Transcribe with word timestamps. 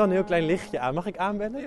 wel 0.00 0.08
een 0.08 0.14
heel 0.14 0.24
klein 0.24 0.46
lichtje 0.46 0.78
aan. 0.78 0.94
Mag 0.94 1.06
ik 1.06 1.16
aanbellen? 1.16 1.64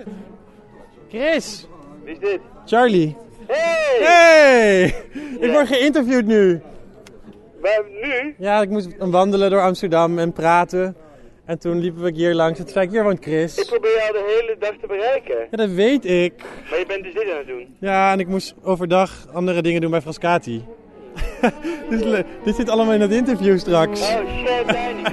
Chris! 1.08 1.66
Wie 2.04 2.12
is 2.12 2.18
dit? 2.18 2.40
Charlie! 2.66 3.16
Hey! 3.46 3.98
Hey! 4.06 4.84
Ik 5.40 5.52
word 5.52 5.66
geïnterviewd 5.66 6.24
nu. 6.26 6.60
Waar, 7.60 7.82
nu? 8.02 8.34
Ja, 8.38 8.60
ik 8.60 8.68
moest 8.68 8.88
wandelen 8.98 9.50
door 9.50 9.60
Amsterdam 9.60 10.18
en 10.18 10.32
praten. 10.32 10.96
En 11.44 11.58
toen 11.58 11.78
liepen 11.78 12.02
we 12.02 12.10
hier 12.12 12.34
langs. 12.34 12.58
En 12.58 12.64
toen 12.64 12.72
zei 12.74 12.84
ik, 12.86 12.90
hier 12.90 13.02
woont 13.02 13.16
Ik 13.18 13.22
Chris. 13.24 13.64
probeer 13.64 13.96
jou 13.96 14.12
de 14.12 14.24
hele 14.42 14.56
dag 14.58 14.72
te 14.80 14.86
bereiken. 14.86 15.36
Ja, 15.50 15.56
dat 15.56 15.70
weet 15.70 16.04
ik. 16.04 16.32
Maar 16.70 16.78
je 16.78 16.84
bent 16.86 17.02
dus 17.04 17.14
dit 17.14 17.30
aan 17.30 17.36
het 17.38 17.46
doen. 17.46 17.76
Ja, 17.78 18.12
en 18.12 18.18
ik 18.20 18.28
moest 18.28 18.54
overdag 18.62 19.26
andere 19.32 19.62
dingen 19.62 19.80
doen 19.80 19.90
bij 19.90 20.00
Frascati. 20.00 20.64
le- 21.88 22.24
dit 22.44 22.54
zit 22.56 22.68
allemaal 22.68 22.94
in 22.94 23.00
het 23.00 23.12
interview 23.12 23.58
straks. 23.58 24.00
Oh 24.00 24.06
shit. 24.06 25.12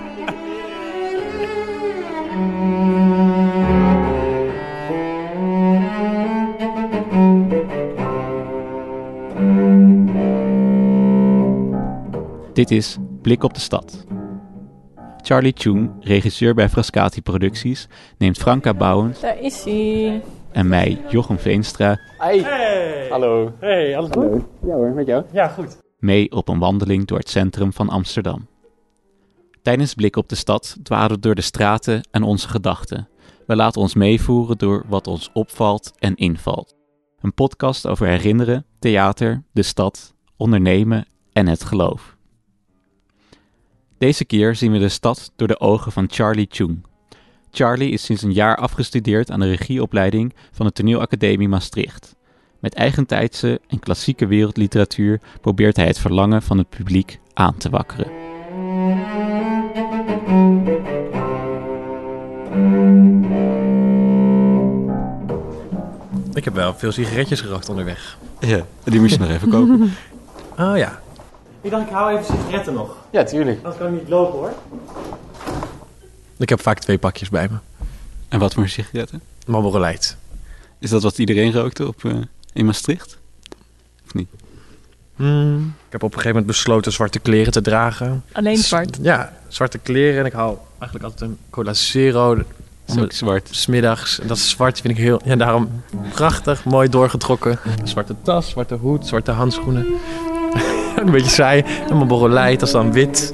Dit 12.53 12.71
is 12.71 12.97
Blik 13.21 13.43
op 13.43 13.53
de 13.53 13.59
Stad. 13.59 14.05
Charlie 15.21 15.53
Chung, 15.55 15.91
regisseur 15.99 16.53
bij 16.53 16.69
Frascati 16.69 17.21
Producties, 17.21 17.87
neemt 18.17 18.37
Franka 18.37 18.73
Bouwens 18.73 19.19
Daar 19.21 19.39
is 19.39 19.63
hij. 19.63 20.21
en 20.51 20.67
mij, 20.67 21.01
Jochem 21.09 21.37
Veenstra, 21.39 21.99
Hey! 22.17 23.07
Hallo. 23.09 23.51
Hey, 23.59 23.97
alles 23.97 24.09
goed? 24.11 24.43
Ja 24.65 24.73
hoor, 24.73 24.89
met 24.91 25.07
jou? 25.07 25.23
Ja, 25.31 25.47
goed. 25.47 25.77
mee 25.99 26.31
op 26.31 26.47
een 26.49 26.59
wandeling 26.59 27.05
door 27.05 27.17
het 27.17 27.29
centrum 27.29 27.73
van 27.73 27.89
Amsterdam. 27.89 28.47
Tijdens 29.61 29.93
Blik 29.93 30.15
op 30.15 30.29
de 30.29 30.35
Stad 30.35 30.77
dwalen 30.83 31.21
door 31.21 31.35
de 31.35 31.41
straten 31.41 32.07
en 32.11 32.23
onze 32.23 32.47
gedachten. 32.47 33.09
We 33.47 33.55
laten 33.55 33.81
ons 33.81 33.93
meevoeren 33.93 34.57
door 34.57 34.83
wat 34.87 35.07
ons 35.07 35.29
opvalt 35.33 35.91
en 35.99 36.15
invalt. 36.15 36.75
Een 37.19 37.33
podcast 37.33 37.87
over 37.87 38.07
herinneren, 38.07 38.65
theater, 38.79 39.43
de 39.51 39.63
stad, 39.63 40.13
ondernemen 40.37 41.05
en 41.33 41.47
het 41.47 41.63
geloof. 41.63 42.15
Deze 43.97 44.25
keer 44.25 44.55
zien 44.55 44.71
we 44.71 44.79
de 44.79 44.89
stad 44.89 45.31
door 45.35 45.47
de 45.47 45.59
ogen 45.59 45.91
van 45.91 46.07
Charlie 46.09 46.47
Chung. 46.49 46.85
Charlie 47.51 47.91
is 47.91 48.03
sinds 48.03 48.21
een 48.21 48.33
jaar 48.33 48.57
afgestudeerd 48.57 49.31
aan 49.31 49.39
de 49.39 49.47
regieopleiding 49.47 50.33
van 50.51 50.65
de 50.65 50.71
Toneelacademie 50.71 51.49
Maastricht. 51.49 52.15
Met 52.59 52.73
eigentijdse 52.73 53.61
en 53.67 53.79
klassieke 53.79 54.27
wereldliteratuur 54.27 55.21
probeert 55.41 55.75
hij 55.75 55.87
het 55.87 55.99
verlangen 55.99 56.41
van 56.41 56.57
het 56.57 56.69
publiek 56.69 57.19
aan 57.33 57.57
te 57.57 57.69
wakkeren. 57.69 58.20
Ik 66.33 66.43
heb 66.45 66.53
wel 66.53 66.73
veel 66.75 66.91
sigaretjes 66.91 67.41
gerookt 67.41 67.69
onderweg. 67.69 68.17
Ja, 68.39 68.65
die 68.83 68.99
moest 68.99 69.13
je 69.13 69.19
nog 69.19 69.29
even 69.29 69.49
kopen. 69.49 69.93
Oh 70.59 70.77
ja. 70.77 71.01
Ik 71.61 71.71
dacht, 71.71 71.85
ik 71.87 71.93
hou 71.93 72.11
even 72.17 72.25
sigaretten 72.25 72.73
nog. 72.73 72.95
Ja, 73.11 73.23
tuurlijk. 73.23 73.57
Anders 73.57 73.77
kan 73.77 73.93
ik 73.93 73.99
niet 73.99 74.09
lopen 74.09 74.39
hoor. 74.39 74.51
Ik 76.37 76.49
heb 76.49 76.61
vaak 76.61 76.79
twee 76.79 76.97
pakjes 76.97 77.29
bij 77.29 77.47
me. 77.51 77.57
En 78.29 78.39
wat 78.39 78.53
voor 78.53 78.67
sigaretten? 78.69 79.21
Marlboro 79.47 79.79
Light. 79.79 80.17
Is 80.79 80.89
dat 80.89 81.03
wat 81.03 81.17
iedereen 81.17 81.53
rookte 81.53 81.87
op, 81.87 82.05
eh, 82.05 82.13
in 82.53 82.65
Maastricht? 82.65 83.17
Of 84.05 84.13
niet? 84.13 84.27
Hmm, 85.15 85.73
Ik 85.85 85.91
heb 85.91 86.03
op 86.03 86.09
een 86.09 86.17
gegeven 86.19 86.29
moment 86.29 86.45
besloten 86.45 86.91
zwarte 86.91 87.19
kleren 87.19 87.51
te 87.51 87.61
dragen. 87.61 88.23
Alleen 88.31 88.57
zwart. 88.57 88.97
Ja, 89.01 89.33
zwarte 89.47 89.77
kleren. 89.77 90.19
En 90.19 90.25
ik 90.25 90.33
hou 90.33 90.57
eigenlijk 90.79 91.03
altijd 91.03 91.29
een 91.29 91.37
cola 91.49 91.73
zero. 91.73 92.41
Is 92.95 93.01
ook 93.03 93.11
zwart. 93.11 93.47
Smiddags. 93.51 94.19
Dat 94.27 94.37
is 94.37 94.49
zwart 94.49 94.81
vind 94.81 94.97
ik 94.97 95.03
heel... 95.03 95.21
Ja, 95.23 95.35
daarom 95.35 95.69
prachtig. 96.13 96.65
Mooi 96.65 96.89
doorgetrokken. 96.89 97.59
Zwarte 97.83 98.15
tas, 98.21 98.49
zwarte 98.49 98.75
hoed, 98.75 99.07
zwarte 99.07 99.31
handschoenen. 99.31 99.85
een 100.95 101.11
beetje 101.11 101.29
saai. 101.29 101.63
En 101.89 101.95
Marlboro 101.95 102.27
Light, 102.27 102.59
dat 102.59 102.67
is 102.67 102.73
dan 102.73 102.91
wit. 102.91 103.33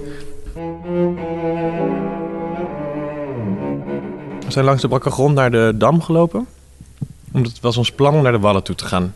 We 4.45 4.53
zijn 4.53 4.65
langs 4.65 4.81
de 4.81 4.87
brakke 4.87 5.09
grond 5.09 5.35
naar 5.35 5.51
de 5.51 5.73
Dam 5.75 6.01
gelopen. 6.01 6.47
Omdat 7.31 7.51
het 7.51 7.61
was 7.61 7.77
ons 7.77 7.91
plan 7.91 8.13
om 8.13 8.21
naar 8.21 8.31
de 8.31 8.39
Wallen 8.39 8.63
toe 8.63 8.75
te 8.75 8.85
gaan. 8.85 9.13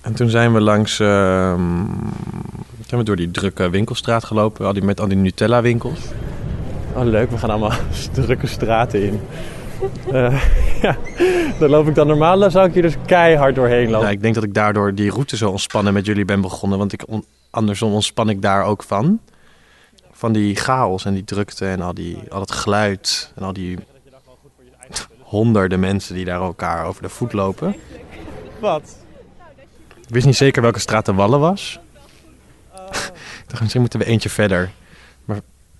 En 0.00 0.14
toen 0.14 0.28
zijn 0.28 0.52
we 0.52 0.60
langs... 0.60 0.96
zijn 0.96 1.58
we 2.86 3.02
door 3.02 3.16
die 3.16 3.30
drukke 3.30 3.70
winkelstraat 3.70 4.24
gelopen. 4.24 4.66
Al 4.66 4.72
die, 4.72 4.82
met 4.82 5.00
al 5.00 5.08
die 5.08 5.16
Nutella 5.16 5.62
winkels. 5.62 6.00
Oh 6.96 7.04
leuk, 7.04 7.30
we 7.30 7.38
gaan 7.38 7.50
allemaal 7.50 7.72
drukke 8.12 8.46
straten 8.46 9.02
in. 9.02 9.20
Eh, 10.12 10.44
ja, 10.82 10.96
daar 11.58 11.68
loop 11.68 11.88
ik 11.88 11.94
dan 11.94 12.06
normaal, 12.06 12.38
dan 12.38 12.50
zou 12.50 12.66
ik 12.68 12.72
hier 12.74 12.82
dus 12.82 12.94
keihard 13.06 13.54
doorheen 13.54 13.90
lopen. 13.90 14.06
Ja, 14.06 14.12
ik 14.12 14.22
denk 14.22 14.34
dat 14.34 14.44
ik 14.44 14.54
daardoor 14.54 14.94
die 14.94 15.10
route 15.10 15.36
zo 15.36 15.50
ontspannen 15.50 15.92
met 15.92 16.06
jullie 16.06 16.24
ben 16.24 16.40
begonnen. 16.40 16.78
Want 16.78 16.92
ik 16.92 17.02
on- 17.08 17.24
andersom 17.50 17.92
ontspan 17.92 18.28
ik 18.28 18.42
daar 18.42 18.64
ook 18.64 18.82
van. 18.82 19.20
Van 20.12 20.32
die 20.32 20.56
chaos 20.56 21.04
en 21.04 21.14
die 21.14 21.24
drukte 21.24 21.66
en 21.66 21.80
al, 21.80 21.94
die, 21.94 22.18
al 22.28 22.40
het 22.40 22.52
geluid. 22.52 23.32
En 23.36 23.42
al 23.42 23.52
die 23.52 23.78
honderden 25.22 25.80
mensen 25.80 26.14
die 26.14 26.24
daar 26.24 26.40
elkaar 26.40 26.86
over 26.86 27.02
de 27.02 27.08
voet 27.08 27.32
lopen. 27.32 27.74
Wat? 28.60 28.96
Ik 30.06 30.14
wist 30.14 30.26
niet 30.26 30.36
zeker 30.36 30.62
welke 30.62 30.78
straat 30.78 31.06
de 31.06 31.14
Wallen 31.14 31.40
was. 31.40 31.78
ik 32.74 33.44
dacht, 33.46 33.60
misschien 33.60 33.80
moeten 33.80 33.98
we 33.98 34.04
eentje 34.06 34.28
verder. 34.28 34.70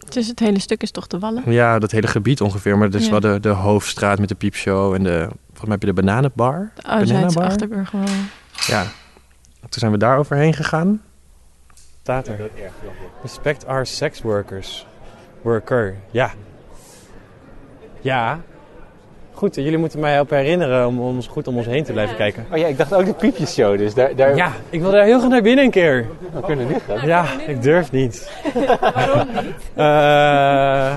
Dus 0.08 0.26
het 0.26 0.38
hele 0.38 0.58
stuk 0.60 0.82
is 0.82 0.90
toch 0.90 1.06
de 1.06 1.18
wallen? 1.18 1.42
Ja, 1.52 1.78
dat 1.78 1.90
hele 1.90 2.06
gebied 2.06 2.40
ongeveer. 2.40 2.76
Maar 2.78 2.86
het 2.86 2.94
is 2.96 3.04
Ja. 3.04 3.10
wel 3.10 3.20
de, 3.20 3.40
de 3.40 3.48
hoofdstraat 3.48 4.18
met 4.18 4.28
de 4.28 4.34
piepshow 4.34 4.94
en 4.94 5.02
de... 5.02 5.18
Volgens 5.46 5.60
mij 5.62 5.70
heb 5.70 5.80
je 5.80 5.86
de 5.86 5.92
bananenbar. 6.02 6.70
De 6.74 6.82
Bananabar? 6.82 7.44
Achterburgwal. 7.44 8.02
Ja. 8.66 8.82
Toen 9.60 9.68
zijn 9.80 9.92
we 9.92 9.98
daar 9.98 10.18
overheen 10.18 10.54
gegaan. 10.54 11.02
Staat 12.02 12.28
er. 12.28 12.50
Respect 13.22 13.66
our 13.66 13.86
sex 13.86 14.22
workers. 14.22 14.86
Worker, 15.42 15.96
ja. 16.10 16.30
Ja. 18.00 18.40
Goed, 19.34 19.54
jullie 19.54 19.78
moeten 19.78 20.00
mij 20.00 20.12
helpen 20.12 20.36
herinneren 20.38 20.86
om 20.86 21.00
ons 21.00 21.26
goed 21.26 21.46
om 21.46 21.56
ons 21.56 21.66
heen 21.66 21.84
te 21.84 21.92
blijven 21.92 22.16
kijken. 22.16 22.46
Oh 22.52 22.58
ja, 22.58 22.66
ik 22.66 22.78
dacht 22.78 22.94
ook 22.94 23.04
de 23.04 23.14
piepjesshow, 23.14 23.78
dus 23.78 23.94
daar, 23.94 24.16
daar 24.16 24.36
Ja, 24.36 24.52
ik 24.70 24.80
wil 24.80 24.90
daar 24.90 25.04
heel 25.04 25.18
graag 25.18 25.30
naar 25.30 25.42
binnen 25.42 25.64
een 25.64 25.70
keer. 25.70 26.06
we 26.32 26.40
kunnen 26.40 26.68
niet 26.68 26.82
gaan. 26.88 27.06
Ja, 27.06 27.26
ik 27.46 27.62
durf 27.62 27.92
niet. 27.92 28.30
Waarom 28.80 29.28
niet? 29.42 29.54
Eh, 29.74 30.96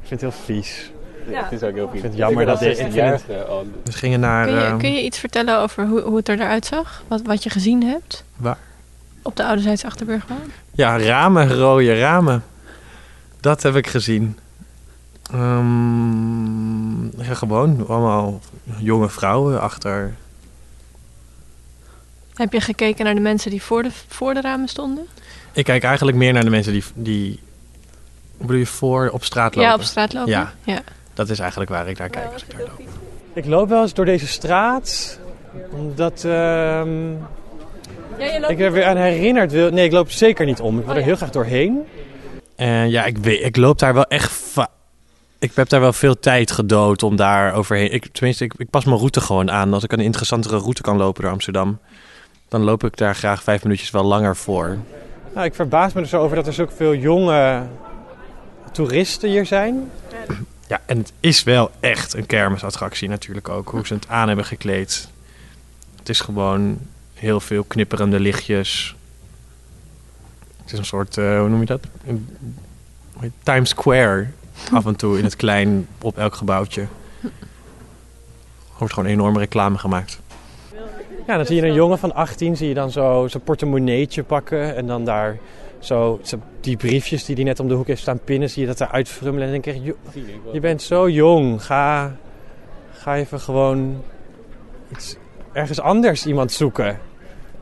ik 0.00 0.08
vind 0.08 0.20
het 0.20 0.20
heel 0.20 0.44
vies. 0.44 0.90
Het 1.30 1.52
is 1.52 1.62
ook 1.62 1.74
heel 1.74 1.88
vind 1.88 2.00
vies. 2.00 2.02
het 2.02 2.16
jammer 2.16 2.46
dat 2.46 2.58
dit 2.58 2.78
ik. 2.78 2.94
We 3.82 3.92
gingen 3.92 4.20
naar... 4.20 4.46
Kun 4.46 4.54
je, 4.54 4.60
ehm, 4.60 4.78
kun 4.78 4.92
je 4.92 5.02
iets 5.02 5.18
vertellen 5.18 5.58
over 5.58 5.86
hoe, 5.86 6.00
hoe 6.00 6.16
het 6.16 6.28
eruit 6.28 6.66
zag? 6.66 7.02
Wat, 7.08 7.22
wat 7.22 7.42
je 7.42 7.50
gezien 7.50 7.82
hebt? 7.84 8.24
Waar? 8.36 8.58
Op 9.22 9.36
de 9.36 9.44
Ouderzijds 9.44 9.84
Achterburgwal? 9.84 10.36
Ja, 10.72 10.98
ramen, 10.98 11.54
rode 11.54 11.98
ramen. 11.98 12.44
Dat 13.40 13.62
heb 13.62 13.76
ik 13.76 13.86
gezien. 13.86 14.38
Ehm, 15.32 17.04
ja, 17.22 17.34
gewoon 17.34 17.86
allemaal 17.88 18.40
jonge 18.78 19.08
vrouwen 19.08 19.60
achter. 19.60 20.14
Heb 22.34 22.52
je 22.52 22.60
gekeken 22.60 23.04
naar 23.04 23.14
de 23.14 23.20
mensen 23.20 23.50
die 23.50 23.62
voor 23.62 23.82
de, 23.82 23.90
voor 24.08 24.34
de 24.34 24.40
ramen 24.40 24.68
stonden? 24.68 25.06
Ik 25.52 25.64
kijk 25.64 25.82
eigenlijk 25.82 26.16
meer 26.16 26.32
naar 26.32 26.44
de 26.44 26.50
mensen 26.50 26.72
die, 26.72 26.84
die 26.94 27.40
bedoel 28.36 28.56
je, 28.56 28.66
voor 28.66 29.08
op 29.12 29.24
straat 29.24 29.54
lopen. 29.54 29.70
Ja, 29.70 29.74
op 29.76 29.82
straat 29.82 30.12
lopen? 30.12 30.30
Ja. 30.30 30.52
ja. 30.64 30.80
Dat 31.14 31.28
is 31.28 31.38
eigenlijk 31.38 31.70
waar 31.70 31.88
ik 31.88 31.98
naar 31.98 32.08
kijk 32.08 32.32
als 32.32 32.42
ik 32.42 32.50
daar 32.50 32.60
loop. 32.60 32.80
Ik 33.32 33.46
loop 33.46 33.68
wel 33.68 33.82
eens 33.82 33.94
door 33.94 34.04
deze 34.04 34.26
straat. 34.26 35.18
Omdat 35.70 36.24
ehm, 36.24 37.12
ik 38.48 38.60
er 38.60 38.72
weer 38.72 38.84
aan 38.84 38.96
herinnerd 38.96 39.52
wil. 39.52 39.70
Nee, 39.70 39.84
ik 39.84 39.92
loop 39.92 40.10
zeker 40.10 40.46
niet 40.46 40.60
om. 40.60 40.78
Ik 40.78 40.84
wil 40.84 40.90
Oh, 40.90 40.94
er 40.94 41.00
ja. 41.00 41.06
heel 41.06 41.16
graag 41.16 41.30
doorheen. 41.30 41.86
En 42.56 42.90
ja, 42.90 43.04
ik, 43.04 43.18
weet, 43.18 43.44
ik 43.44 43.56
loop 43.56 43.78
daar 43.78 43.94
wel 43.94 44.04
echt... 44.04 44.32
va- 44.32 44.70
ik 45.38 45.52
heb 45.54 45.68
daar 45.68 45.80
wel 45.80 45.92
veel 45.92 46.18
tijd 46.18 46.50
gedood 46.50 47.02
om 47.02 47.16
daar 47.16 47.54
overheen... 47.54 47.92
Ik, 47.92 48.08
tenminste, 48.12 48.44
ik, 48.44 48.54
ik 48.56 48.70
pas 48.70 48.84
mijn 48.84 48.98
route 48.98 49.20
gewoon 49.20 49.50
aan. 49.50 49.74
Als 49.74 49.84
ik 49.84 49.92
een 49.92 50.00
interessantere 50.00 50.58
route 50.58 50.82
kan 50.82 50.96
lopen 50.96 51.22
door 51.22 51.32
Amsterdam... 51.32 51.78
dan 52.48 52.62
loop 52.62 52.84
ik 52.84 52.96
daar 52.96 53.14
graag 53.14 53.42
vijf 53.42 53.62
minuutjes 53.62 53.90
wel 53.90 54.04
langer 54.04 54.36
voor. 54.36 54.76
Nou, 55.34 55.46
ik 55.46 55.54
verbaas 55.54 55.92
me 55.92 56.00
er 56.00 56.06
zo 56.06 56.20
over 56.20 56.36
dat 56.36 56.46
er 56.46 56.52
zoveel 56.52 56.94
jonge 56.94 57.66
toeristen 58.72 59.28
hier 59.28 59.46
zijn. 59.46 59.90
Ja, 60.68 60.80
en 60.86 60.98
het 60.98 61.12
is 61.20 61.42
wel 61.42 61.70
echt 61.80 62.14
een 62.14 62.26
kermisattractie 62.26 63.08
natuurlijk 63.08 63.48
ook. 63.48 63.68
Hoe 63.68 63.86
ze 63.86 63.94
het 63.94 64.08
aan 64.08 64.26
hebben 64.26 64.44
gekleed. 64.44 65.08
Het 65.98 66.08
is 66.08 66.20
gewoon 66.20 66.78
heel 67.14 67.40
veel 67.40 67.64
knipperende 67.64 68.20
lichtjes. 68.20 68.96
Het 70.62 70.72
is 70.72 70.78
een 70.78 70.84
soort, 70.84 71.18
eh, 71.18 71.38
hoe 71.38 71.48
noem 71.48 71.60
je 71.60 71.66
dat? 71.66 71.80
Een, 72.06 72.28
Times 73.42 73.68
Square 73.68 74.26
af 74.72 74.86
en 74.86 74.96
toe 74.96 75.18
in 75.18 75.24
het 75.24 75.36
klein 75.36 75.86
op 76.02 76.18
elk 76.18 76.34
gebouwtje. 76.34 76.80
Er 77.20 78.84
wordt 78.84 78.94
gewoon 78.94 79.08
enorme 79.08 79.38
reclame 79.38 79.78
gemaakt. 79.78 80.20
Ja, 81.26 81.36
dan 81.36 81.46
zie 81.46 81.56
je 81.56 81.66
een 81.66 81.74
jongen 81.74 81.98
van 81.98 82.14
18, 82.14 82.56
zie 82.56 82.68
je 82.68 82.74
dan 82.74 82.90
zo 82.90 83.26
zijn 83.28 83.42
portemonneetje 83.42 84.22
pakken. 84.22 84.76
En 84.76 84.86
dan 84.86 85.04
daar 85.04 85.38
zo, 85.78 86.20
zo 86.22 86.38
die 86.60 86.76
briefjes 86.76 87.24
die 87.24 87.34
hij 87.34 87.44
net 87.44 87.60
om 87.60 87.68
de 87.68 87.74
hoek 87.74 87.86
heeft 87.86 88.00
staan 88.00 88.20
pinnen, 88.24 88.50
zie 88.50 88.60
je 88.62 88.68
dat 88.68 88.80
eruit 88.80 89.08
frummelen. 89.08 89.46
En 89.46 89.52
dan 89.52 89.62
denk 89.62 89.76
ik, 89.76 89.84
"Joh, 89.84 90.52
je 90.52 90.60
bent 90.60 90.82
zo 90.82 91.08
jong, 91.08 91.64
ga, 91.64 92.16
Ga 92.98 93.16
even 93.16 93.40
gewoon 93.40 94.02
iets, 94.92 95.16
ergens 95.52 95.80
anders 95.80 96.26
iemand 96.26 96.52
zoeken. 96.52 96.98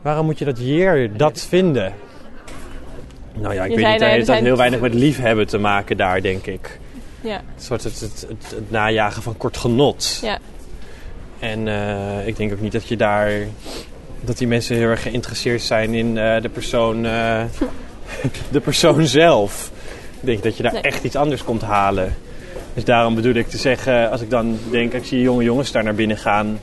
Waarom 0.01 0.25
moet 0.25 0.39
je 0.39 0.45
dat 0.45 0.57
hier, 0.57 1.17
dat 1.17 1.41
vinden? 1.41 1.93
Nou 3.33 3.53
ja, 3.53 3.63
ik 3.63 3.69
Je 3.69 3.75
weet 3.75 3.87
niet. 3.87 3.99
nou, 3.99 4.11
er 4.11 4.17
Het 4.17 4.27
heeft 4.27 4.41
heel 4.41 4.57
weinig 4.57 4.79
met 4.79 4.93
liefhebben 4.93 5.47
te 5.47 5.57
maken 5.57 5.97
daar, 5.97 6.21
denk 6.21 6.45
ik. 6.45 6.79
Ja. 7.21 7.41
Het 7.55 7.63
soort 7.63 7.83
het, 7.83 7.99
het, 7.99 8.25
het, 8.29 8.51
het 8.55 8.71
najagen 8.71 9.21
van 9.21 9.37
kort 9.37 9.57
genot. 9.57 10.19
Ja. 10.21 10.39
En 11.39 11.67
eh, 11.67 12.27
ik 12.27 12.37
denk 12.37 12.51
ook 12.51 12.61
niet 12.61 12.71
dat 12.71 12.87
je 12.87 12.97
daar... 12.97 13.31
Dat 14.21 14.37
die 14.37 14.47
mensen 14.47 14.75
heel 14.75 14.87
erg 14.87 15.01
geïnteresseerd 15.01 15.61
zijn 15.61 15.93
in 15.93 16.17
eh, 16.17 16.41
de 16.41 16.49
persoon... 16.49 17.05
eh, 17.05 17.43
de 18.51 18.59
persoon 18.59 19.05
zelf. 19.05 19.71
Ik 20.19 20.25
denk 20.25 20.43
dat 20.43 20.57
je 20.57 20.63
daar 20.63 20.73
Nee. 20.73 20.81
echt 20.81 21.03
iets 21.03 21.15
anders 21.15 21.43
komt 21.43 21.61
halen. 21.61 22.15
Dus 22.73 22.83
daarom 22.83 23.15
bedoel 23.15 23.33
ik 23.33 23.47
te 23.47 23.57
zeggen... 23.57 24.11
Als 24.11 24.21
ik 24.21 24.29
dan 24.29 24.59
denk, 24.71 24.93
ik 24.93 25.05
zie 25.05 25.21
jonge 25.21 25.43
jongens 25.43 25.71
daar 25.71 25.83
naar 25.83 25.95
binnen 25.95 26.17
gaan... 26.17 26.59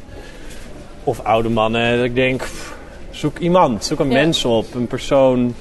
Of 1.04 1.20
oude 1.20 1.48
mannen. 1.48 1.96
Dat 1.96 2.04
ik 2.04 2.14
denk, 2.14 2.40
pff, 2.42 2.74
zoek 3.10 3.38
iemand. 3.38 3.84
Zoek 3.84 3.98
een 3.98 4.10
Ja. 4.10 4.12
mens 4.12 4.44
op. 4.44 4.74
Een 4.74 4.86
persoon 4.86 5.54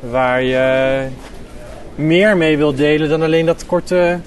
waar 0.00 0.42
je 0.42 1.06
meer 1.94 2.36
mee 2.36 2.56
wilt 2.56 2.76
delen 2.76 3.08
dan 3.08 3.22
alleen 3.22 3.46
dat 3.46 3.66
korte 3.66 4.18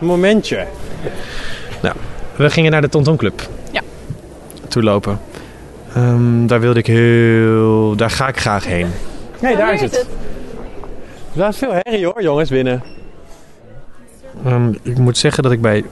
momentje. 0.00 0.66
We 2.36 2.50
gingen 2.50 2.70
naar 2.70 2.80
de 2.80 2.88
Tonton 2.88 3.16
Club. 3.16 3.48
Ja. 3.70 3.82
Toelopen. 4.68 5.20
Ehm, 5.94 6.46
daar 6.46 6.60
wilde 6.60 6.78
ik 6.78 6.86
heel... 6.86 7.96
Daar 7.96 8.10
ga 8.10 8.28
ik 8.28 8.36
graag 8.36 8.64
heen. 8.64 8.86
Nee, 9.40 9.56
daar 9.56 9.74
is 9.74 9.80
het. 9.80 10.06
Daar 11.32 11.48
is 11.48 11.56
veel 11.56 11.72
herrie 11.72 12.04
hoor, 12.04 12.22
jongens, 12.22 12.50
binnen. 12.50 12.82
Ehm, 14.44 14.72
ik 14.82 14.98
moet 14.98 15.18
zeggen 15.18 15.42
dat 15.42 15.52
ik 15.52 15.60
bij... 15.60 15.84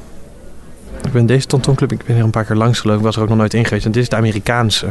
Ik 1.05 1.13
ben 1.13 1.27
deze 1.27 1.47
Tonton 1.47 1.75
Club... 1.75 1.93
Ik 1.93 2.05
ben 2.05 2.15
hier 2.15 2.25
een 2.25 2.31
paar 2.31 2.45
keer 2.45 2.57
langs 2.57 2.81
gelopen. 2.81 3.01
Ik 3.01 3.07
was 3.07 3.17
er 3.17 3.23
ook 3.23 3.29
nog 3.29 3.39
nooit 3.39 3.55
in 3.55 3.65
geweest. 3.65 3.87
En 3.87 3.93
dit 3.93 4.03
is 4.03 4.09
de 4.09 4.17
Amerikaanse 4.17 4.87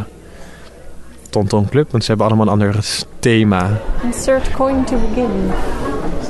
Tonton 1.33 1.69
Club. 1.69 1.91
Want 1.91 2.03
ze 2.03 2.09
hebben 2.09 2.27
allemaal 2.27 2.45
een 2.45 2.51
ander 2.51 2.75
thema. 3.19 3.69
Insert 4.03 4.51
coin 4.51 4.83
to 4.83 4.95
begin. 5.09 5.51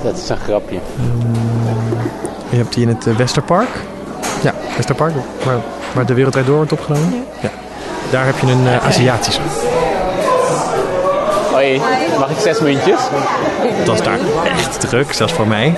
Dat 0.03 0.17
is 0.17 0.29
een 0.29 0.37
grapje. 0.37 0.79
Je 2.49 2.57
hebt 2.57 2.73
die 2.73 2.83
in 2.83 2.89
het 2.89 3.07
eh, 3.07 3.15
Westerpark. 3.15 3.69
Ja, 4.43 4.53
Westerpark. 4.75 5.13
Waar, 5.45 5.57
waar 5.93 6.05
de 6.05 6.13
Wereldrijd 6.13 6.45
Door 6.45 6.55
wordt 6.55 6.71
opgenomen. 6.71 7.25
Ja. 7.41 7.49
Daar 8.11 8.25
heb 8.25 8.35
je 8.39 8.51
een 8.51 8.67
eh, 8.67 8.85
Aziatische. 8.85 9.41
Hoi, 11.51 11.81
mag 12.19 12.29
ik 12.29 12.37
zes 12.37 12.59
muntjes? 12.59 12.99
Dat 13.85 13.95
is 13.95 14.01
daar 14.01 14.19
echt 14.45 14.79
druk, 14.79 15.13
zelfs 15.13 15.33
voor 15.33 15.47
mij. 15.47 15.73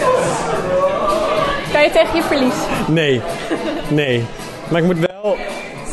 Kan 1.71 1.83
je 1.83 1.89
tegen 1.91 2.15
je 2.15 2.23
verlies? 2.23 2.55
Nee, 2.87 3.21
nee. 3.87 4.25
Maar 4.67 4.81
ik 4.81 4.85
moet 4.85 4.99
wel... 4.99 5.37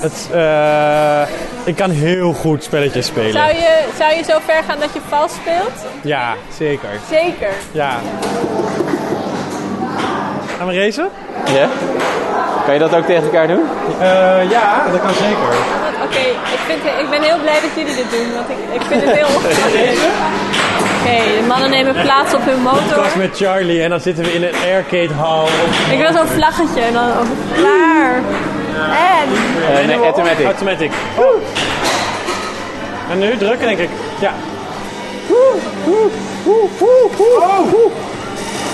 Het, 0.03 0.29
eh, 0.33 1.23
ik 1.65 1.77
kan 1.77 1.91
heel 1.91 2.33
goed 2.33 2.65
spelletjes 2.65 3.07
spelen. 3.07 3.33
Zou 3.33 3.49
je, 3.49 3.85
zou 3.99 4.15
je 4.15 4.23
zo 4.23 4.39
ver 4.47 4.63
gaan 4.69 4.79
dat 4.81 4.89
je 4.93 5.01
vals 5.09 5.33
speelt? 5.35 5.73
Ja, 6.03 6.35
zeker. 6.59 6.89
Zeker. 7.11 7.53
Ja. 7.73 7.91
Gaan 10.59 10.67
we 10.67 10.75
racen? 10.85 11.09
Ja? 11.55 11.69
Kan 12.65 12.75
je 12.75 12.81
dat 12.81 12.95
ook 12.95 13.07
tegen 13.07 13.23
elkaar 13.23 13.47
doen? 13.49 13.63
Eh, 14.01 14.51
ja, 14.51 14.85
dat 14.93 15.01
kan 15.01 15.15
zeker. 15.15 15.53
Oké, 16.05 16.19
ik, 16.57 16.59
vind- 16.67 16.99
ik 17.01 17.11
ben 17.11 17.23
heel 17.23 17.39
blij 17.43 17.59
dat 17.61 17.71
jullie 17.75 17.95
dit 17.97 18.11
doen, 18.11 18.35
want 18.35 18.49
ik, 18.49 18.81
ik 18.81 18.83
vind 18.89 19.03
het 19.05 19.13
heel 19.17 19.27
ongemakkelijk. 19.37 19.99
Oké, 21.01 21.17
de 21.41 21.45
mannen 21.49 21.71
nemen 21.71 21.95
plaats 22.03 22.35
op 22.35 22.45
hun 22.45 22.57
Ik 22.57 22.63
motor. 22.63 23.03
was 23.03 23.15
met 23.15 23.37
Charlie 23.37 23.83
en 23.83 23.91
dan 23.91 24.01
zitten 24.01 24.25
we 24.25 24.33
in 24.35 24.43
een 24.43 24.75
arcade 24.77 25.15
hall. 25.15 25.47
Ik 25.91 25.99
wil 25.99 26.13
zo'n 26.13 26.27
vlaggetje 26.27 26.81
en 26.81 26.93
dan 26.93 27.09
over 27.09 27.35
klaar. 27.55 28.21
En 28.77 29.29
Eh, 29.79 29.87
nee, 29.87 29.97
automatic. 29.97 30.47
Automatic. 30.47 30.91
Oh. 31.17 31.43
En 33.11 33.19
nu 33.19 33.37
drukken, 33.37 33.67
denk 33.67 33.79
ik. 33.79 33.89
Ja. 34.21 34.33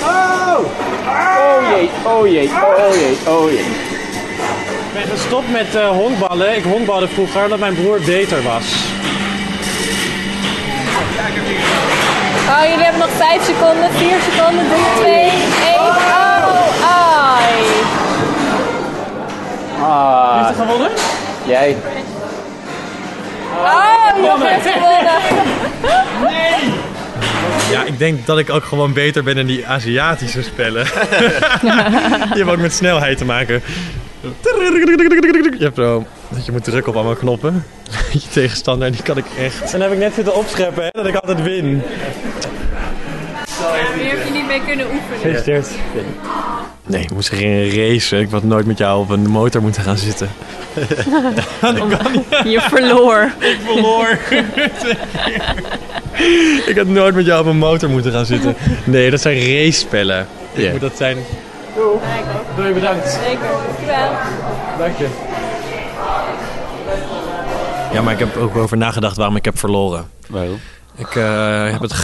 Oh 0.03 1.71
jee, 1.71 1.91
oh 2.05 2.27
jee, 2.29 2.51
oh 2.51 2.95
jee, 2.95 3.19
oh 3.27 3.51
jee. 3.51 3.59
Ik 3.59 4.95
ben 4.95 5.03
gestopt 5.17 5.51
met 5.51 5.75
eh, 5.75 5.89
honkballen. 5.89 6.57
Ik 6.57 6.65
honkbalde 6.65 7.09
vroeger 7.09 7.43
omdat 7.45 7.59
mijn 7.59 7.75
broer 7.75 8.01
beter 8.05 8.43
was. 8.43 8.65
Oh, 12.49 12.65
jullie 12.69 12.85
hebben 12.85 13.01
nog 13.01 13.11
5 13.17 13.45
seconden, 13.45 13.91
4 13.93 14.17
seconden, 14.33 14.67
3, 14.69 14.85
2, 14.97 15.15
1. 15.15 15.31
Oh, 15.79 15.97
ai. 16.85 17.98
Ah, 19.81 20.47
Heeft 20.47 20.59
hij 20.59 20.67
gewonnen? 20.67 20.91
jij. 21.47 21.77
Oh, 23.59 24.23
nog 24.23 24.49
heeft 24.49 24.69
gewonnen. 24.69 25.21
Ja, 27.71 27.85
ik 27.85 27.99
denk 27.99 28.27
dat 28.27 28.39
ik 28.39 28.51
ook 28.51 28.65
gewoon 28.65 28.93
beter 28.93 29.23
ben 29.23 29.37
in 29.37 29.47
die 29.47 29.67
Aziatische 29.67 30.43
spellen. 30.43 30.85
die 31.63 31.71
hebben 32.37 32.55
ook 32.55 32.61
met 32.61 32.73
snelheid 32.73 33.19
te 33.19 33.25
maken. 33.25 33.63
Je 34.21 35.57
hebt 35.59 35.77
zo 35.77 36.05
dat 36.29 36.47
je 36.47 36.53
moet 36.53 36.65
drukken 36.65 36.89
op 36.89 36.95
allemaal 36.97 37.15
knoppen. 37.15 37.67
je 38.13 38.29
tegenstander, 38.33 38.93
die 38.93 39.03
kan 39.03 39.17
ik 39.17 39.25
echt. 39.39 39.63
En 39.63 39.71
dan 39.71 39.81
heb 39.81 39.93
ik 39.93 39.99
net 39.99 40.15
zitten 40.15 40.35
opscheppen 40.35 40.83
hè, 40.83 40.89
dat 40.93 41.07
ik 41.07 41.15
altijd 41.15 41.43
win. 41.43 41.83
Hier 43.99 44.11
heb 44.11 44.25
je 44.25 44.33
niet 44.33 44.47
mee 44.47 44.61
kunnen 44.67 44.87
oefenen. 44.87 45.19
Gefeliciteerd. 45.21 45.69
Nee, 46.89 47.03
ik 47.03 47.11
moest 47.11 47.29
geen 47.29 47.71
racen. 47.71 48.21
Ik 48.21 48.31
had 48.31 48.43
nooit 48.43 48.67
met 48.67 48.79
jou 48.79 49.01
op 49.01 49.09
een 49.11 49.31
motor 49.31 49.63
moeten 49.63 49.83
gaan 49.83 49.99
zitten. 49.99 50.29
Je 52.45 52.61
verloor. 52.61 53.33
Verloor. 53.65 54.19
ik 56.67 56.75
had 56.77 56.87
nooit 56.87 57.15
met 57.15 57.27
jou 57.27 57.41
op 57.41 57.47
een 57.47 57.59
motor 57.59 57.91
moeten 57.91 58.13
gaan 58.13 58.27
zitten. 58.27 58.57
Nee, 58.85 59.11
dat 59.11 59.21
zijn 59.21 59.39
race-spellen. 59.39 60.27
Ik 60.53 60.71
moet 60.71 60.81
dat 60.81 60.97
zijn. 60.97 61.17
Doei, 62.57 62.73
bedankt. 62.73 63.09
Zeker. 63.09 63.39
Dankjewel. 63.67 64.11
Dank 64.79 64.97
je. 64.99 65.07
Ja, 67.93 68.03
maar 68.03 68.13
ik 68.13 68.19
heb 68.19 68.37
ook 68.37 68.57
over 68.57 68.77
nagedacht 68.77 69.17
waarom 69.17 69.37
ik 69.37 69.45
heb 69.45 69.59
verloren. 69.59 70.11
Waarom? 70.29 70.61
Ik 70.97 71.17
eh, 71.17 71.71
heb 71.71 71.81
het. 71.81 71.95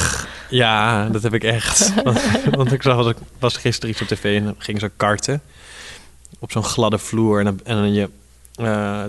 Ja, 0.55 1.09
dat 1.09 1.23
heb 1.23 1.35
ik 1.35 1.45
echt. 1.45 1.95
Want, 2.05 2.21
want 2.51 2.73
ik 2.73 2.83
zag, 2.83 3.09
ik 3.09 3.17
was 3.39 3.57
gisteren 3.57 3.91
iets 3.91 4.03
op 4.03 4.07
tv 4.09 4.37
en 4.39 4.45
dan 4.45 4.55
ging 4.59 4.81
zo 4.81 4.89
karten. 4.97 5.43
Op 6.39 6.53
zo'n 6.53 6.65
gladde 6.65 6.99
vloer. 6.99 7.39
En 7.39 7.45
dan, 7.45 7.61
en 7.65 7.77
dan 7.77 7.93
je. 7.93 8.09
eh, 8.55 9.05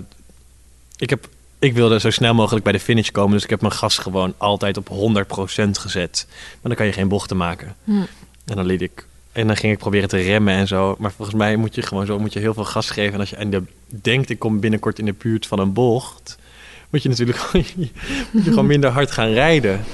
ik, 0.96 1.10
heb, 1.10 1.28
ik 1.58 1.74
wilde 1.74 2.00
zo 2.00 2.10
snel 2.10 2.34
mogelijk 2.34 2.64
bij 2.64 2.72
de 2.72 2.80
finish 2.80 3.10
komen. 3.10 3.32
Dus 3.32 3.44
ik 3.44 3.50
heb 3.50 3.60
mijn 3.60 3.72
gas 3.72 3.98
gewoon 3.98 4.34
altijd 4.36 4.76
op 4.76 4.88
100% 4.88 4.92
gezet. 5.70 6.26
Maar 6.28 6.58
dan 6.62 6.74
kan 6.74 6.86
je 6.86 6.92
geen 6.92 7.08
bochten 7.08 7.36
maken. 7.36 7.76
En 8.44 8.56
dan 8.56 8.66
liet 8.66 8.82
ik. 8.82 9.06
En 9.32 9.46
dan 9.46 9.56
ging 9.56 9.72
ik 9.72 9.78
proberen 9.78 10.08
te 10.08 10.16
remmen 10.20 10.54
en 10.54 10.66
zo. 10.66 10.96
Maar 10.98 11.12
volgens 11.12 11.36
mij 11.36 11.56
moet 11.56 11.74
je 11.74 11.82
gewoon 11.82 12.06
zo 12.06 12.18
moet 12.18 12.32
je 12.32 12.38
heel 12.40 12.54
veel 12.54 12.64
gas 12.64 12.90
geven. 12.90 13.14
En 13.14 13.20
als 13.20 13.30
je 13.30 13.36
en 13.36 13.50
de, 13.50 13.62
denkt, 13.86 14.30
ik 14.30 14.38
kom 14.38 14.60
binnenkort 14.60 14.98
in 14.98 15.04
de 15.04 15.14
buurt 15.18 15.46
van 15.46 15.58
een 15.58 15.72
bocht. 15.72 16.38
Moet 16.90 17.02
je 17.02 17.08
natuurlijk 17.08 17.38
gewoon, 17.38 17.66
moet 18.30 18.44
je 18.44 18.50
gewoon 18.50 18.66
minder 18.66 18.90
hard 18.90 19.10
gaan 19.10 19.32
rijden. 19.32 19.84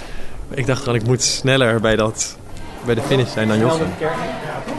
Ik 0.55 0.67
dacht 0.67 0.79
gewoon, 0.83 0.95
ik 0.95 1.07
moet 1.07 1.23
sneller 1.23 1.81
bij, 1.81 1.97
dat, 1.97 2.37
bij 2.85 2.95
de 2.95 3.03
finish 3.03 3.33
zijn 3.33 3.49
dan 3.49 3.59
Josse. 3.59 3.83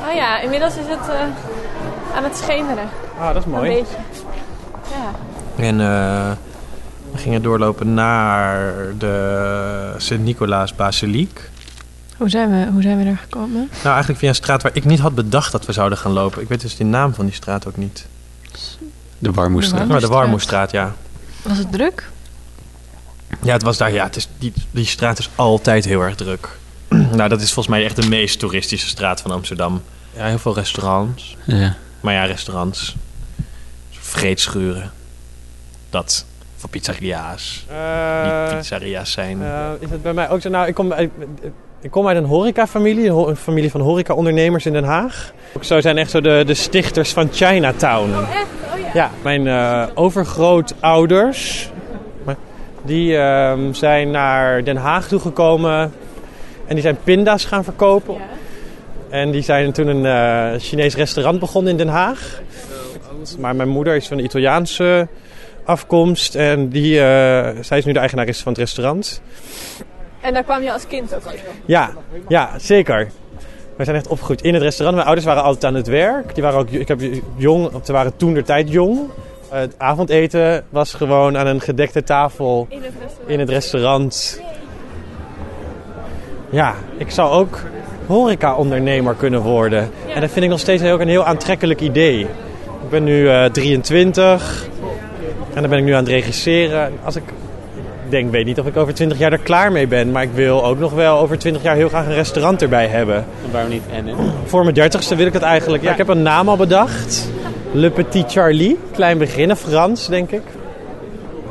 Oh 0.08 0.13
ja, 0.15 0.39
inmiddels 0.39 0.75
is 0.75 0.88
het 0.88 1.10
eh, 1.10 2.15
aan 2.15 2.24
het 2.24 2.38
schemeren. 2.38 2.89
Ah, 3.20 3.27
dat 3.27 3.36
is 3.36 3.44
Een 3.46 3.51
mooi. 3.51 3.70
beetje. 3.74 3.96
Ja. 4.89 5.12
En 5.63 5.80
eh, 5.82 6.32
we 7.12 7.18
gingen 7.18 7.42
doorlopen 7.42 7.94
naar 7.94 8.74
de 8.98 9.94
Sint-Nicolaas 9.98 10.75
Basiliek. 10.75 11.50
Hoe 12.18 12.30
zijn, 12.30 12.50
we, 12.50 12.72
hoe 12.72 12.82
zijn 12.82 12.98
we 12.98 13.03
daar 13.03 13.18
gekomen? 13.18 13.70
Nou, 13.84 13.88
eigenlijk 13.94 14.20
via 14.20 14.30
een 14.30 14.36
straat 14.36 14.62
waar 14.62 14.75
ik 14.75 14.86
niet 14.86 15.00
had 15.00 15.15
bedacht 15.15 15.51
dat 15.51 15.65
we 15.65 15.72
zouden 15.72 15.98
gaan 15.98 16.12
lopen. 16.12 16.42
Ik 16.42 16.48
weet 16.48 16.62
dus 16.62 16.77
de 16.77 16.84
naam 16.84 17.13
van 17.13 17.25
die 17.25 17.34
straat 17.34 17.68
ook 17.68 17.77
niet. 17.77 18.06
De 19.20 19.32
Warmoestraat. 19.32 19.88
Maar 19.88 20.00
de. 20.00 20.08
Warmoestraat, 20.08 20.72
ja. 20.72 20.94
Was 21.42 21.58
het 21.58 21.72
druk? 21.72 22.10
Ja, 23.42 23.54
het 23.54 23.63
was 23.63 23.78
daar, 23.78 23.92
ja, 23.94 24.04
het 24.04 24.16
is, 24.16 24.28
die, 24.38 24.54
die 24.72 24.86
straat 24.86 25.20
is 25.20 25.30
altijd 25.36 25.86
heel 25.86 26.02
erg 26.02 26.16
druk. 26.16 26.50
nou, 27.18 27.30
dat 27.30 27.42
is 27.42 27.54
volgens 27.54 27.75
mij 27.75 27.84
echt 27.86 27.96
de 28.02 28.08
meest 28.10 28.40
toeristische 28.40 28.88
straat 28.88 29.22
van 29.22 29.32
Amsterdam. 29.32 29.82
Ja, 30.16 30.25
heel 30.25 30.40
veel 30.40 30.54
restaurants. 30.54 31.38
Ja. 31.44 31.75
Maar 32.00 32.13
ja, 32.13 32.24
restaurants. 32.25 32.96
Vreedschuren. 33.92 34.92
Dat. 35.90 36.25
Voor 36.56 36.70
pizzeria's. 36.70 37.66
Eh, 37.70 38.48
Die 38.48 38.56
pizzeria's 38.58 39.12
zijn. 39.12 39.42
eh, 39.44 39.70
is 39.80 39.90
het 39.90 40.02
bij 40.04 40.13
mij 40.13 40.30
ook 40.30 40.42
zo? 40.42 40.50
Nou, 40.50 40.68
ik 40.68 40.74
kom, 40.74 40.94
uit- 40.94 41.12
ik 41.82 41.92
kom 41.92 42.08
uit 42.08 42.18
een 42.18 42.25
horecafamilie, 42.25 43.06
een 43.06 43.12
ho- 43.12 43.28
een 43.30 43.36
familie 43.36 43.72
van 43.72 43.82
horecaondernemers 43.82 44.66
in 44.66 44.74
Den 44.74 44.84
Haag. 44.84 45.32
Ook 45.56 45.63
zo 45.63 45.82
zijn 45.82 45.98
echt 45.98 46.10
zo 46.12 46.22
de, 46.22 46.44
de 46.46 46.54
stichters 46.54 47.12
van 47.13 47.30
Chinatown. 47.32 48.13
Echt? 48.13 48.46
Oh 48.74 48.80
ja. 48.80 48.90
Ja, 48.94 49.12
mijn 49.24 49.48
eh, 49.48 49.84
overgrootouders, 49.94 51.70
die 52.84 53.18
ehm, 53.18 53.74
zijn 53.74 54.12
naar 54.12 54.63
Den 54.63 54.78
Haag 54.78 55.08
toegekomen 55.08 55.94
en 56.66 56.74
die 56.74 56.82
zijn 56.82 56.98
pinda's 57.04 57.46
gaan 57.46 57.63
verkopen. 57.63 58.13
Ja. 58.13 58.22
En 59.10 59.32
die 59.32 59.42
zijn 59.42 59.72
toen 59.72 59.88
een 59.88 60.06
eh, 60.06 60.60
Chinees 60.60 60.96
restaurant 60.96 61.40
begonnen 61.40 61.72
in 61.72 61.78
Den 61.78 61.88
Haag. 61.88 62.42
Maar 63.40 63.56
mijn 63.56 63.70
moeder 63.70 63.96
is 63.96 64.08
van 64.08 64.18
de 64.18 64.24
Italiaanse 64.24 65.08
afkomst. 65.63 66.36
En 66.36 66.70
die, 66.70 67.00
eh, 67.00 67.50
zij 67.62 67.78
is 67.78 67.86
nu 67.86 67.94
de 67.94 68.00
eigenares 68.00 68.42
van 68.42 68.52
het 68.52 68.62
restaurant. 68.62 69.22
En 70.22 70.34
daar 70.34 70.44
kwam 70.44 70.63
je 70.63 70.74
als 70.74 70.88
kind 70.88 71.16
ook 71.16 71.25
al. 71.25 71.32
Ja, 71.66 71.92
ja, 72.28 72.60
zeker. 72.60 73.12
Wij 73.75 73.86
zijn 73.86 73.98
echt 73.98 74.08
opgegroeid 74.08 74.42
in 74.42 74.54
het 74.54 74.63
restaurant. 74.63 74.96
Mijn 74.96 75.08
ouders 75.08 75.28
waren 75.28 75.44
altijd 75.44 75.66
aan 75.66 75.75
het 75.75 75.88
werk. 75.88 76.34
Die 76.34 76.44
waren 76.44 76.60
ook, 76.60 76.70
ik 76.70 76.88
heb 76.88 77.02
jong, 77.36 77.72
ze 77.84 77.92
waren 77.92 78.16
toen 78.16 78.34
de 78.34 78.44
tijd 78.44 78.70
jong. 78.70 79.00
Eh, 79.53 79.60
het 79.60 79.75
avondeten 79.77 80.63
was 80.69 80.93
gewoon 80.93 81.38
aan 81.38 81.48
een 81.48 81.62
gedekte 81.62 82.03
tafel 82.03 82.65
In 82.69 82.81
het 82.83 82.93
restaurant. 83.00 83.29
in 83.29 83.39
het 83.39 83.50
restaurant. 83.50 84.41
Ja, 86.50 86.75
ik 86.98 87.12
zou 87.12 87.31
ook 87.31 87.62
horeca-ondernemer 88.05 89.15
kunnen 89.15 89.41
worden. 89.41 89.89
En 90.13 90.22
dat 90.22 90.31
vind 90.31 90.45
ik 90.45 90.51
nog 90.51 90.60
steeds 90.60 90.83
ook 90.83 91.00
een 91.00 91.07
heel 91.07 91.25
aantrekkelijk 91.25 91.81
idee. 91.81 92.19
Ik 92.83 92.89
ben 92.89 93.03
nu 93.03 93.29
eh, 93.29 93.45
23 93.45 94.67
en 95.53 95.62
dan 95.62 95.69
ben 95.69 95.79
ik 95.79 95.86
nu 95.86 95.91
aan 95.91 96.03
het 96.03 96.13
regisseren. 96.13 96.91
Als 97.03 97.15
ik 97.15 97.24
ik 98.05 98.12
denk, 98.12 98.31
weet 98.31 98.45
niet 98.45 98.60
of 98.60 98.65
ik 98.65 98.77
over 98.77 98.93
20 98.93 99.17
jaar 99.17 99.31
er 99.31 99.38
klaar 99.38 99.72
mee 99.72 99.88
ben, 99.88 100.12
maar 100.12 100.24
ik 100.24 100.31
wil 100.33 100.65
ook 100.65 100.79
nog 100.79 100.93
wel 100.93 101.17
over 101.17 101.38
20 101.38 101.63
jaar 101.63 101.75
heel 101.75 101.89
graag 101.89 102.05
een 102.05 102.13
restaurant 102.13 102.62
erbij 102.62 102.88
hebben. 102.88 103.15
En 103.15 103.51
waarom 103.51 103.72
niet 103.72 103.83
en 103.91 104.07
en? 104.07 104.15
Voor 104.45 104.63
mijn 104.63 104.75
dertigste 104.75 105.15
wil 105.15 105.25
ik 105.25 105.33
het 105.33 105.41
eigenlijk. 105.41 105.83
Ja, 105.83 105.91
ik 105.91 105.98
heb 105.98 106.07
een 106.07 106.22
naam 106.22 106.50
al 106.50 106.57
bedacht. 106.57 107.29
Le 107.74 107.89
Petit 107.92 108.32
Charlie. 108.32 108.77
Klein 108.92 109.18
beginnen, 109.18 109.58
Frans, 109.58 110.08
denk 110.08 110.32
ik. 110.32 110.42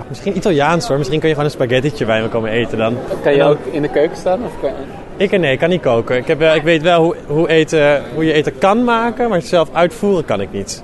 Misschien 0.09 0.37
Italiaans 0.37 0.89
hoor. 0.89 0.99
Misschien 0.99 1.21
kun 1.21 1.29
je 1.29 1.35
gewoon 1.35 1.51
een 1.51 1.57
spaghettetje 1.57 2.05
bij 2.05 2.23
me 2.23 2.29
komen 2.29 2.51
eten 2.51 2.79
dan. 2.79 2.97
Kan 3.23 3.33
je 3.33 3.39
dan- 3.39 3.49
ook 3.51 3.59
in 3.71 3.83
de 3.83 3.89
keuken 3.89 4.17
staan? 4.17 4.45
Of 4.45 4.61
kan... 4.61 4.71
Ik 5.17 5.39
nee, 5.39 5.53
ik 5.53 5.59
kan 5.59 5.69
niet 5.69 5.81
koken. 5.81 6.17
Ik, 6.17 6.27
heb, 6.27 6.39
wel- 6.39 6.55
ik 6.55 6.63
weet 6.63 6.83
wel 6.83 7.03
hoe, 7.03 7.17
hoe, 7.27 7.49
eten, 7.49 8.03
hoe 8.15 8.25
je 8.25 8.33
eten 8.33 8.59
kan 8.59 8.85
maken, 8.85 9.29
maar 9.29 9.39
het 9.39 9.47
zelf 9.47 9.69
uitvoeren 9.73 10.25
kan 10.25 10.41
ik 10.41 10.53
niet. 10.53 10.83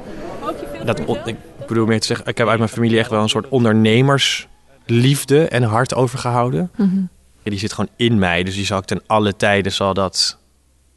Dat, 0.85 1.04
on- 1.04 1.18
ik 1.25 1.37
bedoel 1.66 1.87
meer 1.87 2.00
te 2.00 2.07
zeggen, 2.07 2.26
ik 2.26 2.38
heb 2.38 2.49
uit 2.49 2.59
mijn 2.59 2.71
familie 2.71 2.99
echt 2.99 3.11
wel 3.11 3.23
een 3.23 3.28
soort 3.28 3.49
ondernemersliefde 3.49 5.49
en 5.49 5.62
hart 5.62 5.95
overgehouden. 5.95 6.71
Mhm. 6.76 6.97
Die 7.42 7.59
zit 7.59 7.73
gewoon 7.73 7.90
in 7.97 8.18
mij, 8.18 8.42
dus 8.42 8.54
die 8.54 8.66
zal 8.66 8.78
ik 8.78 8.85
ten 8.85 9.02
alle 9.07 9.37
tijden 9.37 9.73
zal 9.73 9.95
dat, 9.95 10.38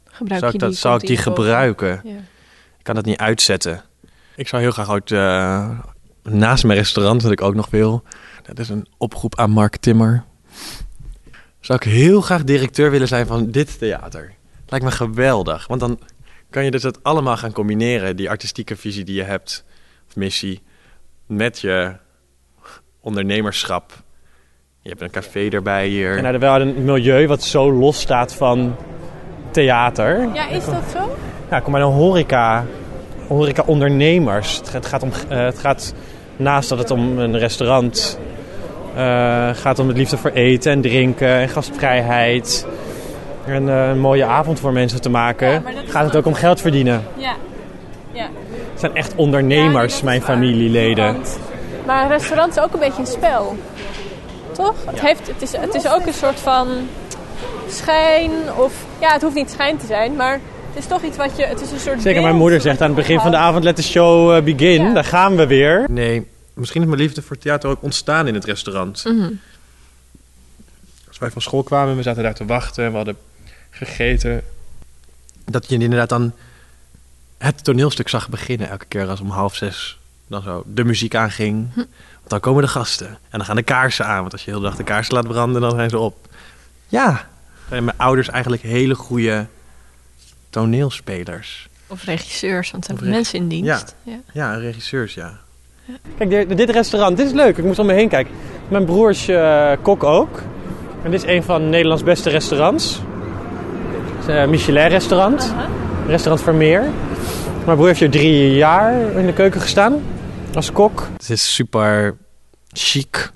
Gebruik 0.04 0.40
zal 0.40 0.50
ik 0.52 0.58
dat, 0.58 0.68
die 0.70 0.78
zal 0.78 0.94
ik 0.94 1.00
die 1.06 1.16
gebruiken. 1.16 2.00
Ja. 2.04 2.10
Ik 2.78 2.82
kan 2.82 2.94
dat 2.94 3.04
niet 3.04 3.18
uitzetten. 3.18 3.82
Ik 4.36 4.48
zou 4.48 4.62
heel 4.62 4.70
graag 4.70 4.90
ook 4.90 5.10
eh, 5.10 5.78
naast 6.22 6.64
mijn 6.64 6.78
restaurant, 6.78 7.22
wat 7.22 7.32
ik 7.32 7.42
ook 7.42 7.54
nog 7.54 7.70
wil. 7.70 8.02
Dat 8.42 8.58
is 8.58 8.68
een 8.68 8.86
oproep 8.98 9.38
aan 9.38 9.50
Mark 9.50 9.76
Timmer. 9.76 10.24
Zou 11.60 11.78
ik 11.82 11.92
heel 11.92 12.20
graag 12.20 12.44
directeur 12.44 12.90
willen 12.90 13.08
zijn 13.08 13.26
van 13.26 13.50
dit 13.50 13.78
theater. 13.78 14.32
Lijkt 14.66 14.84
me 14.84 14.90
geweldig, 14.90 15.66
want 15.66 15.80
dan 15.80 15.98
kan 16.50 16.64
je 16.64 16.70
dus 16.70 16.82
dat 16.82 17.02
allemaal 17.02 17.36
gaan 17.36 17.52
combineren. 17.52 18.16
Die 18.16 18.30
artistieke 18.30 18.76
visie 18.76 19.04
die 19.04 19.14
je 19.14 19.22
hebt, 19.22 19.64
of 20.08 20.16
missie, 20.16 20.62
met 21.26 21.60
je 21.60 21.96
ondernemerschap. 23.00 23.92
Je 24.80 24.88
hebt 24.88 25.00
een 25.00 25.10
café 25.10 25.48
erbij 25.48 25.86
hier. 25.88 26.16
En 26.16 26.22
nou, 26.22 26.38
wel 26.38 26.60
een 26.60 26.84
milieu 26.84 27.26
wat 27.26 27.42
zo 27.42 27.72
los 27.72 28.00
staat 28.00 28.34
van 28.34 28.76
theater. 29.50 30.34
Ja, 30.34 30.48
is 30.48 30.64
dat 30.64 30.84
zo? 30.92 31.16
Ja, 31.50 31.60
kom 31.60 31.72
maar 31.72 31.80
een 31.80 31.92
horeca, 31.92 32.66
horeca 33.32 33.62
ondernemers. 33.66 34.56
Het, 34.56 34.68
gaat- 34.68 34.74
het 34.74 34.86
gaat 34.86 35.02
om, 35.02 35.10
eh, 35.28 35.44
het 35.44 35.58
gaat 35.58 35.94
naast 36.36 36.68
dat 36.68 36.78
het 36.78 36.90
om 36.90 37.18
een 37.18 37.38
restaurant 37.38 38.18
eh, 38.96 39.48
gaat 39.52 39.78
om 39.78 39.88
het 39.88 39.96
liefde 39.96 40.16
voor 40.16 40.30
eten 40.30 40.72
en 40.72 40.80
drinken 40.80 41.28
en 41.28 41.48
gastvrijheid. 41.48 42.66
En 43.46 43.68
eh, 43.68 43.88
een 43.88 44.00
mooie 44.00 44.24
avond 44.24 44.60
voor 44.60 44.72
mensen 44.72 45.00
te 45.00 45.10
maken. 45.10 45.64
Gaat 45.86 46.04
het 46.04 46.16
ook 46.16 46.26
om 46.26 46.34
geld 46.34 46.60
verdienen. 46.60 47.02
Ja. 47.16 47.34
ja. 48.12 48.28
Het 48.70 48.80
zijn 48.80 48.94
echt 48.94 49.14
ondernemers, 49.14 50.02
mijn 50.02 50.22
familieleden. 50.22 51.16
Maar 51.86 52.02
een 52.02 52.08
restaurant 52.10 52.56
is 52.56 52.62
ook 52.62 52.72
een 52.72 52.78
beetje 52.80 53.00
een 53.00 53.06
spel. 53.06 53.56
Toch? 54.52 54.74
Het, 54.86 55.00
heeft, 55.00 55.26
het, 55.26 55.42
is, 55.42 55.56
het 55.56 55.74
is 55.74 55.88
ook 55.88 56.06
een 56.06 56.12
soort 56.12 56.40
van 56.40 56.68
schijn 57.68 58.30
of... 58.58 58.72
Ja, 59.00 59.12
het 59.12 59.22
hoeft 59.22 59.34
niet 59.34 59.50
schijn 59.50 59.76
te 59.76 59.86
zijn, 59.86 60.16
maar 60.16 60.40
het 60.74 60.82
is 60.82 60.88
toch 60.88 61.02
iets 61.02 61.16
wat 61.16 61.36
je... 61.36 61.46
Het 61.46 61.60
is 61.60 61.70
een 61.70 61.78
soort 61.78 61.96
Zeker, 61.96 62.12
beeld 62.12 62.24
mijn 62.24 62.36
moeder 62.36 62.60
zegt 62.60 62.80
aan 62.80 62.86
het 62.86 62.96
begin 62.96 63.20
van 63.20 63.30
de 63.30 63.36
avond: 63.36 63.64
let 63.64 63.76
the 63.76 63.82
show 63.82 64.36
eh, 64.36 64.42
begin. 64.42 64.82
Ja. 64.82 64.92
Daar 64.92 65.04
gaan 65.04 65.36
we 65.36 65.46
weer. 65.46 65.84
Nee, 65.88 66.26
misschien 66.54 66.82
is 66.82 66.88
mijn 66.88 67.00
liefde 67.00 67.22
voor 67.22 67.38
theater 67.38 67.70
ook 67.70 67.82
ontstaan 67.82 68.26
in 68.26 68.34
het 68.34 68.44
restaurant. 68.44 69.04
Mhm. 69.04 69.30
Als 71.08 71.18
wij 71.18 71.30
van 71.30 71.42
school 71.42 71.62
kwamen, 71.62 71.96
we 71.96 72.02
zaten 72.02 72.22
daar 72.22 72.34
te 72.34 72.44
wachten 72.44 72.84
en 72.84 72.90
we 72.90 72.96
hadden 72.96 73.16
gegeten. 73.70 74.42
Dat 75.44 75.68
je 75.68 75.78
inderdaad 75.78 76.08
dan 76.08 76.32
het 77.38 77.64
toneelstuk 77.64 78.08
zag 78.08 78.28
beginnen 78.28 78.68
elke 78.68 78.84
keer 78.84 79.08
als 79.08 79.20
om 79.20 79.30
half 79.30 79.54
zes 79.54 79.98
dan 80.26 80.42
zo 80.42 80.62
de 80.66 80.84
muziek 80.84 81.14
aanging. 81.14 81.68
Want 81.74 82.28
dan 82.28 82.40
komen 82.40 82.62
de 82.62 82.68
gasten 82.68 83.06
en 83.06 83.38
dan 83.38 83.44
gaan 83.44 83.56
de 83.56 83.62
kaarsen 83.62 84.06
aan. 84.06 84.20
Want 84.20 84.32
als 84.32 84.44
je 84.44 84.50
heel 84.50 84.60
de 84.60 84.66
dag 84.66 84.76
de 84.76 84.84
kaarsen 84.84 85.14
laat 85.14 85.28
branden, 85.28 85.60
dan 85.60 85.70
zijn 85.70 85.90
ze 85.90 85.98
op. 85.98 86.28
Ja, 86.88 87.28
zijn 87.68 87.84
mijn 87.84 87.98
ouders 87.98 88.28
eigenlijk 88.28 88.62
hele 88.62 88.94
goede 88.94 89.46
toneelspelers. 90.52 91.68
Of 91.86 92.04
regisseurs, 92.04 92.70
want 92.70 92.84
ze 92.84 92.92
reg- 92.92 93.08
mensen 93.08 93.38
in 93.38 93.48
dienst. 93.48 93.94
Ja. 94.02 94.20
Ja, 94.32 94.54
regisseurs, 94.54 95.14
ja. 95.14 95.38
Kijk, 96.18 96.30
dit, 96.30 96.56
dit 96.56 96.70
restaurant, 96.70 97.16
dit 97.16 97.26
is 97.26 97.32
leuk. 97.32 97.56
Ik 97.58 97.64
moest 97.64 97.78
om 97.78 97.86
me 97.86 97.92
heen 97.92 98.08
kijken. 98.08 98.34
Mijn 98.68 98.84
broertje 98.84 99.36
eh, 99.36 99.82
kok 99.82 100.04
ook. 100.04 100.42
En 101.04 101.10
dit 101.10 101.22
is 101.24 101.28
een 101.28 101.42
van 101.42 101.68
Nederlands 101.68 102.02
beste 102.02 102.30
restaurants. 102.30 103.00
Het 104.18 104.28
is 104.28 104.34
een 104.34 104.50
Michelin-restaurant. 104.50 105.54
Restaurant 106.06 106.42
Vermeer. 106.42 106.80
Mijn 107.64 107.76
broer 107.76 107.86
heeft 107.86 108.00
hier 108.00 108.10
drie 108.10 108.54
jaar 108.54 108.94
in 109.16 109.26
de 109.26 109.32
keuken 109.32 109.60
gestaan. 109.60 110.02
Als 110.54 110.72
kok. 110.72 111.08
Het 111.16 111.30
is 111.30 111.54
super 111.54 112.16
chic. 112.72 113.30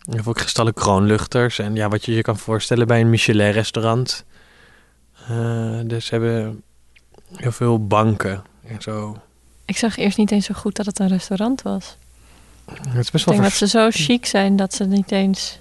Je 0.00 0.14
hebt 0.14 0.26
ook 0.26 0.40
gestallen 0.40 0.74
kroonluchters. 0.74 1.58
En 1.58 1.74
ja, 1.74 1.88
wat 1.88 2.04
je 2.04 2.14
je 2.14 2.22
kan 2.22 2.38
voorstellen 2.38 2.86
bij 2.86 3.00
een 3.00 3.10
Michelin-restaurant. 3.10 4.24
Eh, 5.28 5.78
dus 5.84 6.06
ze 6.06 6.14
hebben 6.14 6.62
heel 7.36 7.52
veel 7.52 7.86
banken 7.86 8.42
en 8.66 8.82
zo. 8.82 9.16
Ik 9.64 9.76
zag 9.76 9.96
eerst 9.96 10.18
niet 10.18 10.30
eens 10.30 10.46
zo 10.46 10.54
goed 10.54 10.76
dat 10.76 10.86
het 10.86 10.98
een 10.98 11.08
restaurant 11.08 11.62
was. 11.62 11.96
Het 12.64 12.98
is 12.98 13.10
best 13.10 13.14
Ik 13.14 13.24
wel 13.24 13.34
denk 13.34 13.42
dat 13.42 13.52
ze 13.52 13.68
zo 13.68 13.88
chic 13.90 14.26
zijn 14.26 14.56
dat 14.56 14.74
ze 14.74 14.84
niet 14.84 15.10
eens... 15.12 15.60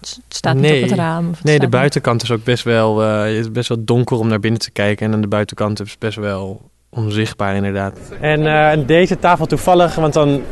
Het 0.00 0.18
staat 0.28 0.54
Nee. 0.54 0.72
niet 0.72 0.82
op 0.82 0.88
het 0.88 0.98
raam. 0.98 1.28
Of 1.28 1.36
het 1.36 1.44
Nee, 1.44 1.58
de 1.58 1.68
buitenkant 1.68 2.22
is 2.22 2.30
ook 2.30 2.44
best 2.44 2.64
wel, 2.64 3.02
eh, 3.02 3.20
het 3.22 3.30
is 3.34 3.52
best 3.52 3.68
wel 3.68 3.84
donker 3.84 4.18
om 4.18 4.28
naar 4.28 4.40
binnen 4.40 4.60
te 4.60 4.70
kijken. 4.70 5.06
En 5.06 5.12
aan 5.12 5.20
de 5.20 5.26
buitenkant 5.26 5.80
is 5.80 5.98
best 5.98 6.16
wel 6.16 6.70
onzichtbaar 6.88 7.54
inderdaad. 7.56 7.98
En 8.20 8.46
eh, 8.46 8.86
deze 8.86 9.18
tafel 9.18 9.46
toevallig, 9.46 9.94
want 9.94 10.12
dan 10.12 10.42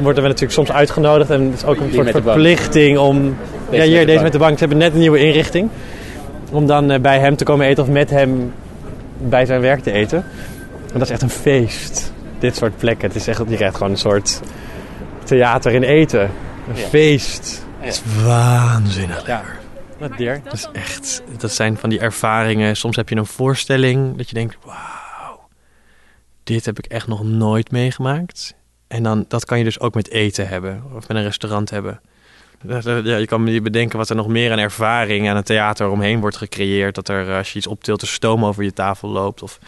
worden 0.00 0.22
we 0.22 0.28
natuurlijk 0.28 0.52
soms 0.52 0.72
uitgenodigd. 0.72 1.30
En 1.30 1.44
het 1.44 1.54
is 1.54 1.64
ook 1.64 1.76
een 1.80 1.92
soort 1.92 2.10
verplichting 2.10 2.98
om... 2.98 3.24
ja, 3.24 3.34
met 3.70 3.82
hier, 3.82 3.98
de 4.00 4.04
deze 4.04 4.06
bank. 4.06 4.22
met 4.22 4.32
de 4.32 4.38
bank. 4.38 4.52
Ze 4.52 4.58
hebben 4.58 4.78
net 4.78 4.92
een 4.92 4.98
nieuwe 4.98 5.18
inrichting. 5.18 5.70
Om 6.50 6.66
dan 6.66 6.90
eh, 6.90 7.00
bij 7.00 7.18
hem 7.18 7.36
te 7.36 7.44
komen 7.44 7.66
eten 7.66 7.82
of 7.82 7.88
met 7.90 8.10
hem 8.10 8.52
bij 9.18 9.46
zijn 9.46 9.60
werk 9.60 9.80
te 9.82 9.92
eten. 9.92 10.24
En 10.86 10.92
dat 10.98 11.02
is 11.02 11.10
echt 11.10 11.22
een 11.22 11.30
feest. 11.30 12.12
Dit 12.38 12.56
soort 12.56 12.76
plekken. 12.76 13.06
Het 13.08 13.16
is 13.16 13.26
echt, 13.26 13.42
je 13.48 13.56
krijgt 13.56 13.76
gewoon 13.76 13.92
een 13.92 13.98
soort 13.98 14.40
theater 15.24 15.72
in 15.72 15.82
eten. 15.82 16.30
Een 16.68 16.76
Ja. 16.76 16.86
feest. 16.86 17.66
Het 17.78 17.92
is 17.92 18.02
waanzinnig. 18.24 19.26
Ja. 19.26 19.42
Wat 19.98 20.16
deer. 20.16 20.40
Dat 20.44 20.52
is 20.52 20.68
echt, 20.72 21.22
dat 21.38 21.52
zijn 21.52 21.76
van 21.76 21.90
die 21.90 22.00
ervaringen. 22.00 22.76
Soms 22.76 22.96
heb 22.96 23.08
je 23.08 23.16
een 23.16 23.26
voorstelling 23.26 24.16
dat 24.16 24.28
je 24.28 24.34
denkt, 24.34 24.56
wauw, 24.64 25.48
dit 26.44 26.64
heb 26.64 26.78
ik 26.78 26.86
echt 26.86 27.06
nog 27.06 27.24
nooit 27.24 27.70
meegemaakt. 27.70 28.54
En 28.88 29.02
dan, 29.02 29.24
dat 29.28 29.44
kan 29.44 29.58
je 29.58 29.64
dus 29.64 29.80
ook 29.80 29.94
met 29.94 30.10
eten 30.10 30.48
hebben, 30.48 30.82
of 30.94 31.08
met 31.08 31.16
een 31.16 31.22
restaurant 31.22 31.70
hebben. 31.70 32.00
Dat- 32.62 32.84
Ja, 32.84 33.16
je 33.16 33.26
kan 33.26 33.46
je 33.46 33.60
bedenken 33.60 33.98
wat 33.98 34.10
er 34.10 34.16
nog 34.16 34.28
meer 34.28 34.52
aan 34.52 34.58
ervaring 34.58 35.28
aan 35.28 35.36
een 35.36 35.42
theater 35.42 35.88
omheen 35.88 36.20
wordt 36.20 36.36
gecreëerd. 36.36 36.94
Dat 36.94 37.08
er, 37.08 37.28
eh, 37.30 37.36
als 37.36 37.52
je 37.52 37.58
iets 37.58 37.66
optilt, 37.66 38.02
er 38.02 38.08
stoom 38.08 38.44
over 38.44 38.62
je 38.64 38.72
tafel 38.72 39.08
loopt. 39.08 39.42
Of, 39.42 39.58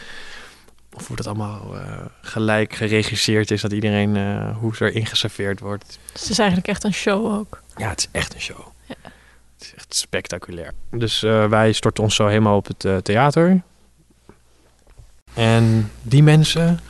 of 0.92 1.06
hoe 1.06 1.16
dat 1.16 1.26
allemaal 1.26 1.76
eh, 1.76 1.98
gelijk 2.22 2.74
geregisseerd 2.74 3.50
is, 3.50 3.60
dat 3.60 3.72
iedereen, 3.72 4.16
eh, 4.16 4.56
hoe 4.56 4.74
er 4.78 4.94
ingeserveerd 4.94 5.60
wordt. 5.60 5.98
Dus 6.12 6.20
het 6.22 6.30
is 6.30 6.38
eigenlijk 6.38 6.68
echt 6.68 6.84
een 6.84 6.94
show 6.94 7.32
ook. 7.38 7.60
Ja, 7.76 7.88
het 7.88 7.98
is 8.00 8.08
echt 8.20 8.34
een 8.34 8.40
show. 8.40 8.66
Het 8.86 9.68
is 9.68 9.74
echt 9.76 9.94
spectaculair. 9.94 10.72
Dus 10.90 11.22
eh, 11.22 11.46
wij 11.46 11.72
storten 11.72 12.02
ons 12.04 12.14
zo 12.14 12.26
helemaal 12.26 12.56
op 12.56 12.66
het 12.66 12.84
eh, 12.84 12.96
theater. 12.96 13.62
En 15.34 15.90
die 16.02 16.22
mensen, 16.22 16.80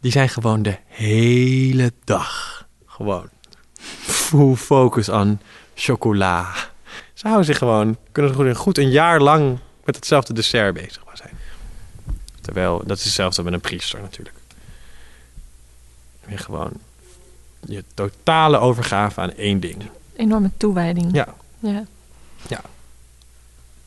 die 0.00 0.12
zijn 0.12 0.28
gewoon 0.28 0.62
de 0.62 0.76
hele 0.86 1.92
dag 2.04 2.66
gewoon 2.86 3.28
full 4.26 4.54
focus 4.54 5.10
aan 5.10 5.40
chocola. 5.74 6.46
Ze 7.14 7.26
houden 7.26 7.46
zich 7.46 7.58
gewoon, 7.58 7.96
kunnen 8.12 8.34
goed, 8.34 8.56
goed 8.56 8.78
een 8.78 8.90
jaar 8.90 9.20
lang 9.20 9.58
met 9.84 9.96
hetzelfde 9.96 10.32
dessert 10.32 10.74
bezig 10.74 11.02
zijn. 11.16 11.38
Terwijl, 12.40 12.82
dat 12.86 12.98
is 12.98 13.04
hetzelfde 13.04 13.42
met 13.42 13.52
een 13.52 13.60
priester 13.60 14.00
natuurlijk. 14.00 14.36
En 16.26 16.38
gewoon 16.38 16.72
je 17.60 17.84
totale 17.94 18.58
overgave 18.58 19.20
aan 19.20 19.32
één 19.32 19.60
ding. 19.60 19.82
Enorme 20.16 20.50
toewijding. 20.56 21.14
Ja. 21.14 21.34
ja. 22.48 22.60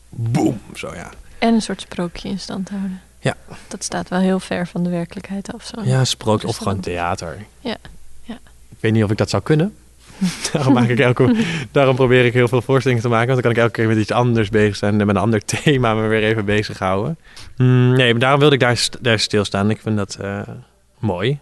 Boom, 0.10 0.62
zo 0.76 0.94
ja. 0.94 1.10
En 1.38 1.54
een 1.54 1.62
soort 1.62 1.82
sprookje 1.82 2.30
in 2.30 2.40
stand 2.40 2.70
houden. 2.70 3.02
Ja. 3.20 3.36
Dat 3.68 3.84
staat 3.84 4.10
wel 4.10 4.20
heel 4.20 4.40
ver 4.40 4.68
van 4.68 4.84
de 4.84 4.90
werkelijkheid 4.90 5.54
af. 5.54 5.66
Zo. 5.66 5.82
Ja, 5.82 6.06
sprookje 6.06 6.48
of 6.48 6.58
gewoon 6.58 6.80
theater. 6.80 7.46
Ja, 7.60 7.78
ja. 8.22 8.40
Ik 8.70 8.78
weet 8.80 8.92
niet 8.92 9.04
of 9.04 9.12
ik 9.12 9.18
dat 9.18 9.30
zou 9.30 9.44
kunnen. 9.44 9.76
daarom, 10.52 10.74
maak 10.74 10.88
ik 10.88 11.00
elke, 11.00 11.36
daarom 11.72 11.96
probeer 11.96 12.26
ik 12.26 12.34
heel 12.34 12.48
veel 12.48 12.62
voorstellingen 12.62 13.04
te 13.04 13.10
maken. 13.10 13.28
Want 13.28 13.44
dan 13.44 13.52
kan 13.54 13.62
ik 13.62 13.68
elke 13.68 13.82
keer 13.82 13.88
met 13.88 14.04
iets 14.04 14.12
anders 14.12 14.50
bezig 14.50 14.76
zijn. 14.76 15.00
En 15.00 15.08
met 15.08 15.16
een 15.16 15.22
ander 15.22 15.46
thema 15.64 15.94
me 15.94 16.08
weer 16.08 16.24
even 16.24 16.46
bezighouden. 16.46 17.18
Mm, 17.58 17.94
nee, 17.96 18.12
maar 18.12 18.20
daarom 18.20 18.40
wilde 18.40 18.56
ik 18.56 18.62
daar, 18.62 18.88
daar 19.02 19.20
stilstaan. 19.20 19.70
Ik 19.70 19.82
vind 19.82 19.98
dat 19.98 20.18
eh, 20.22 20.42
mooi. 21.00 21.40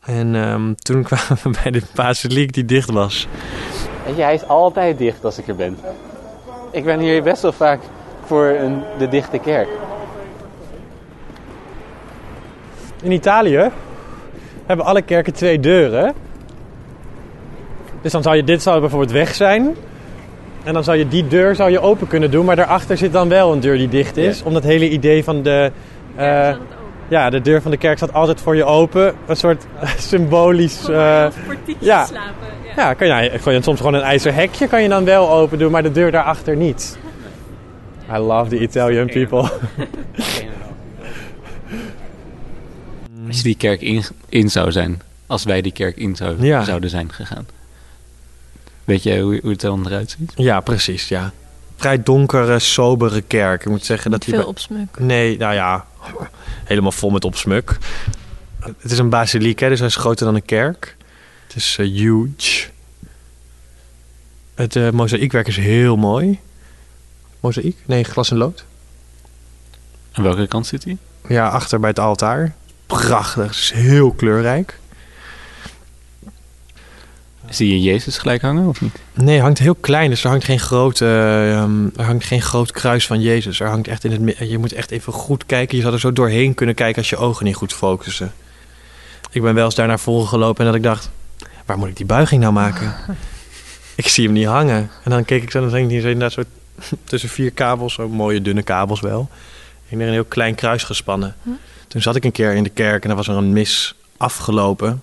En 0.00 0.34
ehm, 0.34 0.74
toen 0.74 1.02
kwamen 1.08 1.38
we 1.42 1.58
bij 1.62 1.70
de 1.70 1.82
basiliek 1.94 2.52
die 2.52 2.64
dicht 2.64 2.90
was. 2.90 3.28
Weet 4.06 4.16
je, 4.16 4.22
hij 4.22 4.34
is 4.34 4.46
altijd 4.46 4.98
dicht 4.98 5.24
als 5.24 5.38
ik 5.38 5.48
er 5.48 5.56
ben. 5.56 5.78
Ik 6.70 6.84
ben 6.84 7.00
hier 7.00 7.22
best 7.22 7.42
wel 7.42 7.52
vaak 7.52 7.80
voor 8.24 8.46
een, 8.46 8.82
de 8.98 9.08
dichte 9.08 9.38
kerk. 9.38 9.68
In 13.02 13.12
Italië 13.12 13.70
hebben 14.66 14.86
alle 14.86 15.02
kerken 15.02 15.32
twee 15.32 15.60
deuren. 15.60 16.14
Dus 18.02 18.12
dan 18.12 18.22
zou 18.22 18.36
je, 18.36 18.44
dit 18.44 18.62
zou 18.62 18.80
bijvoorbeeld 18.80 19.10
weg 19.12 19.34
zijn. 19.34 19.74
En 20.64 20.72
dan 20.74 20.84
zou 20.84 20.96
je 20.96 21.08
die 21.08 21.26
deur 21.28 21.54
zou 21.54 21.70
je 21.70 21.80
open 21.80 22.06
kunnen 22.06 22.30
doen. 22.30 22.44
Maar 22.44 22.56
daarachter 22.56 22.96
zit 22.96 23.12
dan 23.12 23.28
wel 23.28 23.52
een 23.52 23.60
deur 23.60 23.76
die 23.78 23.88
dicht 23.88 24.16
is. 24.16 24.42
Om 24.42 24.52
dat 24.52 24.62
hele 24.62 24.88
idee 24.90 25.24
van 25.24 25.42
de... 25.42 25.72
eh, 26.16 26.54
ja, 27.08 27.30
de 27.30 27.40
deur 27.40 27.62
van 27.62 27.70
de 27.70 27.76
kerk 27.76 27.96
staat 27.96 28.12
altijd 28.12 28.40
voor 28.40 28.56
je 28.56 28.64
open. 28.64 29.14
Een 29.26 29.36
soort 29.36 29.66
symbolisch... 30.10 30.88
eh, 30.88 31.26
ja. 31.78 32.06
ja, 32.76 32.94
kan 32.94 33.06
je, 33.06 33.38
kan 33.42 33.52
je 33.54 33.62
soms 33.62 33.78
gewoon 33.78 33.94
een 33.94 34.00
ijzer 34.02 34.34
hekje 34.34 34.68
kan 34.68 34.82
je 34.82 34.88
dan 34.88 35.04
wel 35.04 35.30
open 35.30 35.58
doen. 35.58 35.70
Maar 35.70 35.82
de 35.82 35.92
deur 35.92 36.10
daarachter 36.10 36.56
niet. 36.56 36.98
I 38.14 38.18
love 38.18 38.50
the 38.50 38.58
Italian 38.58 39.06
people. 39.06 39.50
Als 43.26 43.36
je 43.36 43.42
die 43.42 43.56
kerk 43.56 43.80
in, 43.80 44.02
in 44.28 44.48
zou 44.50 44.72
zijn. 44.72 45.00
Als 45.26 45.44
wij 45.44 45.60
die 45.62 45.72
kerk 45.72 45.96
in 45.96 46.16
zou, 46.16 46.44
Ja. 46.44 46.64
zouden 46.64 46.90
zijn 46.90 47.12
gegaan. 47.12 47.46
Weet 48.88 49.02
je 49.02 49.20
hoe, 49.20 49.38
hoe 49.42 49.50
het 49.50 49.62
er 49.62 49.68
dan 49.68 49.86
eruit 49.86 50.16
ziet? 50.18 50.32
Ja, 50.36 50.60
precies, 50.60 51.08
ja. 51.08 51.32
Vrij 51.76 52.02
donkere, 52.02 52.58
sobere 52.58 53.20
kerk. 53.20 53.60
Ik 53.60 53.68
moet 53.68 53.84
zeggen 53.84 54.10
dat 54.10 54.20
die... 54.20 54.28
Veel 54.34 54.42
bij- 54.42 54.48
opsmuk. 54.50 54.98
Nee, 54.98 55.36
nou 55.38 55.54
ja, 55.54 55.86
helemaal 56.64 56.92
vol 56.92 57.10
met 57.10 57.24
opsmuk. 57.24 57.78
Het 58.60 58.90
is 58.90 58.98
een 58.98 59.08
basiliek, 59.08 59.58
hè, 59.58 59.68
dus 59.68 59.78
hij 59.78 59.88
is 59.88 59.96
groter 59.96 60.26
dan 60.26 60.34
een 60.34 60.44
kerk. 60.44 60.96
Het 61.46 61.56
is 61.56 61.76
eh, 61.78 61.86
huge. 61.86 62.68
Het 64.54 64.76
eh 64.76 64.90
mozaïekwerk 64.90 65.46
is 65.48 65.56
heel 65.56 65.96
mooi. 65.96 66.38
Mozaïek? 67.40 67.76
Nee, 67.86 68.04
glas 68.04 68.30
en 68.30 68.36
lood. 68.36 68.64
Aan 70.12 70.22
welke 70.22 70.46
kant 70.46 70.66
zit 70.66 70.84
hij? 70.84 70.96
Ja, 71.28 71.48
achter 71.48 71.80
bij 71.80 71.88
het 71.88 71.98
altaar. 71.98 72.54
Prachtig, 72.86 73.46
het 73.46 73.54
is 73.54 73.72
heel 73.72 74.10
kleurrijk. 74.12 74.78
Zie 77.50 77.68
je 77.68 77.82
Jezus 77.82 78.18
gelijk 78.18 78.42
hangen 78.42 78.68
of 78.68 78.80
niet? 78.80 78.98
Nee, 79.14 79.34
het 79.34 79.42
hangt 79.42 79.58
heel 79.58 79.74
klein, 79.74 80.10
dus 80.10 80.24
er 80.24 80.30
hangt 80.30 80.44
geen, 80.44 80.60
grote, 80.60 81.04
ehm, 81.04 81.86
er 81.96 82.04
hangt 82.04 82.24
geen 82.24 82.42
groot 82.42 82.72
kruis 82.72 83.06
van 83.06 83.20
Jezus. 83.20 83.60
Er 83.60 83.68
hangt 83.68 83.88
echt 83.88 84.04
in 84.04 84.12
het. 84.12 84.48
Je 84.48 84.58
moet 84.58 84.72
echt 84.72 84.90
even 84.90 85.12
goed 85.12 85.46
kijken. 85.46 85.76
Je 85.76 85.82
zou 85.82 85.94
er 85.94 86.00
zo 86.00 86.12
doorheen 86.12 86.54
kunnen 86.54 86.74
kijken 86.74 86.96
als 86.96 87.10
je 87.10 87.16
ogen 87.16 87.44
niet 87.44 87.54
goed 87.54 87.72
focussen. 87.72 88.32
Ik 89.30 89.42
ben 89.42 89.54
wel 89.54 89.64
eens 89.64 89.74
daar 89.74 89.86
naar 89.86 90.00
voren 90.00 90.28
gelopen 90.28 90.58
en 90.58 90.66
dat 90.66 90.74
ik 90.74 90.82
dacht, 90.82 91.10
waar 91.66 91.78
moet 91.78 91.88
ik 91.88 91.96
die 91.96 92.06
buiging 92.06 92.40
nou 92.40 92.52
maken? 92.52 92.94
ik 93.94 94.08
zie 94.08 94.24
hem 94.24 94.32
niet 94.32 94.46
hangen. 94.46 94.90
En 95.04 95.10
dan 95.10 95.24
keek 95.24 95.42
ik 95.42 95.50
zo 95.50 95.58
en 95.58 95.64
dan 95.64 95.72
denk 95.72 95.90
ik 95.90 96.04
inderdaad 96.04 96.32
zo 96.32 96.42
tussen 97.04 97.28
vier 97.28 97.50
kabels, 97.50 97.94
zo 97.94 98.08
mooie 98.08 98.42
dunne 98.42 98.62
kabels 98.62 99.00
wel. 99.00 99.28
En 99.88 100.00
er 100.00 100.06
een 100.06 100.12
heel 100.12 100.24
klein 100.24 100.54
kruis 100.54 100.82
gespannen. 100.82 101.36
Toen 101.88 102.02
zat 102.02 102.16
ik 102.16 102.24
een 102.24 102.32
keer 102.32 102.54
in 102.54 102.62
de 102.62 102.68
kerk 102.68 103.04
en 103.04 103.10
er 103.10 103.16
was 103.16 103.28
er 103.28 103.36
een 103.36 103.52
mis 103.52 103.94
afgelopen. 104.16 105.02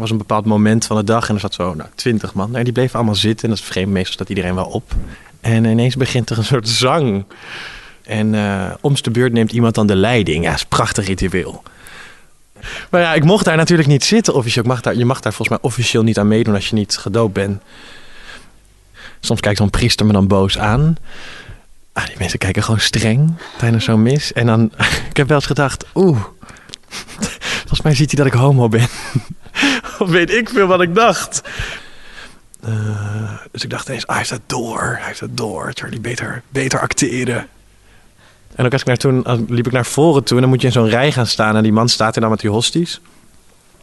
Was 0.00 0.10
een 0.10 0.18
bepaald 0.18 0.44
moment 0.44 0.86
van 0.86 0.96
de 0.96 1.04
dag 1.04 1.28
en 1.28 1.34
er 1.34 1.40
zat 1.40 1.54
zo 1.54 1.74
nou, 1.74 1.88
twintig 1.94 2.34
man. 2.34 2.56
En 2.56 2.64
die 2.64 2.72
bleven 2.72 2.94
allemaal 2.94 3.14
zitten. 3.14 3.48
En 3.48 3.54
dat 3.54 3.64
vreemd 3.64 3.90
meestal 3.90 4.12
staat 4.12 4.28
iedereen 4.28 4.54
wel 4.54 4.64
op. 4.64 4.94
En 5.40 5.64
ineens 5.64 5.96
begint 5.96 6.30
er 6.30 6.38
een 6.38 6.44
soort 6.44 6.68
zang. 6.68 7.24
En 8.02 8.34
eh 8.34 8.70
om's 8.80 9.02
de 9.02 9.10
beurt 9.10 9.32
neemt 9.32 9.52
iemand 9.52 9.74
dan 9.74 9.86
de 9.86 9.96
leiding. 9.96 10.44
Ja, 10.44 10.54
is 10.54 10.64
prachtig 10.64 11.06
ritueel. 11.06 11.62
Maar 12.90 13.00
ja, 13.00 13.14
ik 13.14 13.24
mocht 13.24 13.44
daar 13.44 13.56
natuurlijk 13.56 13.88
niet 13.88 14.04
zitten 14.04 14.34
officieel. 14.34 14.64
Mag 14.64 14.80
daar, 14.80 14.94
je 14.94 15.04
mag 15.04 15.20
daar 15.20 15.32
volgens 15.32 15.58
mij 15.58 15.70
officieel 15.70 16.02
niet 16.02 16.18
aan 16.18 16.28
meedoen 16.28 16.54
als 16.54 16.68
je 16.68 16.74
niet 16.74 16.96
gedoopt 16.96 17.32
bent. 17.32 17.62
Soms 19.20 19.40
kijkt 19.40 19.58
zo'n 19.58 19.70
priester 19.70 20.06
me 20.06 20.12
dan 20.12 20.26
boos 20.26 20.58
aan. 20.58 20.96
Ah, 21.92 22.06
die 22.06 22.16
mensen 22.18 22.38
kijken 22.38 22.62
gewoon 22.62 22.80
streng 22.80 23.32
tijdens 23.58 23.84
zo'n 23.84 24.02
mis. 24.02 24.32
En 24.32 24.46
dan, 24.46 24.72
ik 25.10 25.16
heb 25.16 25.28
wel 25.28 25.36
eens 25.36 25.46
gedacht, 25.46 25.84
oeh, 25.94 26.20
volgens 27.60 27.82
mij 27.82 27.94
ziet 27.94 28.10
hij 28.10 28.24
dat 28.24 28.34
ik 28.34 28.40
homo 28.40 28.68
ben. 28.68 28.88
Weet 30.06 30.30
ik 30.30 30.48
veel 30.48 30.66
wat 30.66 30.80
ik 30.80 30.94
dacht. 30.94 31.40
Eh, 32.62 33.32
dus 33.50 33.64
ik 33.64 33.70
dacht 33.70 33.88
eens, 33.88 34.02
ah, 34.02 34.08
hij 34.08 34.18
heeft 34.18 34.30
het 34.30 34.40
door. 34.46 34.94
Hij 34.98 35.06
heeft 35.06 35.20
het 35.20 35.36
door. 35.36 35.70
Charlie, 35.74 36.00
beter, 36.00 36.42
beter 36.48 36.80
acteren. 36.80 37.46
En 38.54 38.64
ook 38.64 38.72
als 38.72 38.80
ik 38.80 38.86
naar 38.86 38.96
toen, 38.96 39.24
als- 39.24 39.38
liep 39.48 39.66
ik 39.66 39.72
naar 39.72 39.86
voren 39.86 40.24
toe 40.24 40.34
en 40.36 40.42
dan 40.42 40.50
moet 40.50 40.60
je 40.60 40.66
in 40.66 40.72
zo'n 40.72 40.88
rij 40.88 41.12
gaan 41.12 41.26
staan. 41.26 41.56
En 41.56 41.62
die 41.62 41.72
man 41.72 41.88
staat 41.88 42.14
er 42.14 42.20
dan 42.20 42.30
met 42.30 42.40
die 42.40 42.50
hosties. 42.50 43.00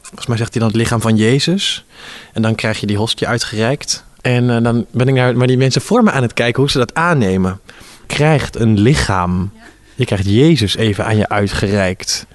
Volgens 0.02 0.26
mij 0.28 0.38
zegt 0.38 0.52
hij 0.54 0.62
dan 0.62 0.70
het 0.72 0.78
lichaam 0.78 1.02
van 1.02 1.16
Jezus. 1.16 1.86
En 2.34 2.42
dan 2.42 2.56
krijg 2.56 2.80
je 2.80 2.88
die 2.88 2.98
hostie 2.98 3.28
uitgereikt. 3.28 4.04
En 4.22 4.50
eh, 4.50 4.64
dan 4.64 4.86
ben 4.92 5.08
ik 5.08 5.14
naar 5.14 5.38
maar 5.38 5.48
die 5.48 5.58
mensen 5.58 5.82
voor 5.82 6.04
me 6.04 6.12
aan 6.12 6.22
het 6.22 6.34
kijken 6.34 6.62
hoe 6.62 6.72
ze 6.72 6.78
dat 6.78 6.94
aannemen. 6.94 7.60
Krijgt 8.06 8.56
een 8.56 8.80
lichaam. 8.80 9.52
Je 9.96 10.06
krijgt 10.06 10.26
Jezus 10.26 10.76
even 10.76 11.06
aan 11.06 11.18
je 11.18 11.30
uitgereikt. 11.30 12.26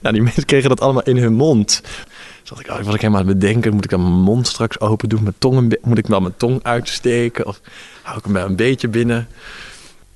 Nou, 0.00 0.14
die 0.14 0.22
mensen 0.24 0.44
kregen 0.44 0.68
dat 0.68 0.80
allemaal 0.80 1.02
in 1.02 1.16
hun 1.16 1.32
mond. 1.32 1.82
Ik, 2.58 2.70
oh, 2.70 2.76
was 2.82 2.94
ik 2.94 3.00
helemaal 3.00 3.20
aan 3.20 3.28
het 3.28 3.38
bedenken. 3.38 3.74
Moet 3.74 3.84
ik 3.84 3.90
mijn 3.90 4.02
mond 4.12 4.46
straks 4.46 4.80
open 4.80 5.08
doen? 5.08 5.22
Mijn 5.22 5.34
tong 5.38 5.76
moet 5.82 5.98
ik 5.98 6.06
dan 6.06 6.22
mijn 6.22 6.36
tong 6.36 6.60
uitsteken? 6.62 7.46
Of 7.46 7.60
hou 8.02 8.18
ik 8.18 8.24
hem 8.24 8.32
wel 8.32 8.46
een 8.46 8.56
beetje 8.56 8.88
binnen? 8.88 9.28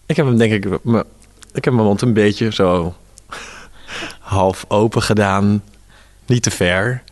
Ik 0.06 0.16
heb 0.16 0.26
hem 0.26 0.36
denk 0.38 0.52
ik... 0.64 0.84
me- 0.84 1.04
Ik 1.52 1.64
heb 1.64 1.74
mijn 1.74 1.86
mond 1.86 2.02
een 2.02 2.12
beetje 2.12 2.52
zo 2.52 2.94
half 4.20 4.64
open 4.68 5.02
gedaan. 5.02 5.62
Niet 6.26 6.42
te 6.42 6.50
ver. 6.50 7.02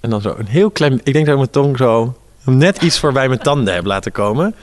En 0.00 0.10
dan 0.10 0.20
zo 0.20 0.34
een 0.38 0.46
heel 0.46 0.70
klein... 0.70 0.92
Ik 1.04 1.12
denk 1.12 1.26
dat 1.26 1.28
ik 1.28 1.36
mijn 1.40 1.50
tong 1.50 1.76
zo 1.76 2.16
net 2.44 2.82
iets 2.82 2.98
voorbij 2.98 3.28
mijn 3.28 3.40
tanden 3.40 3.74
heb 3.74 3.84
laten 3.84 4.12
komen. 4.12 4.54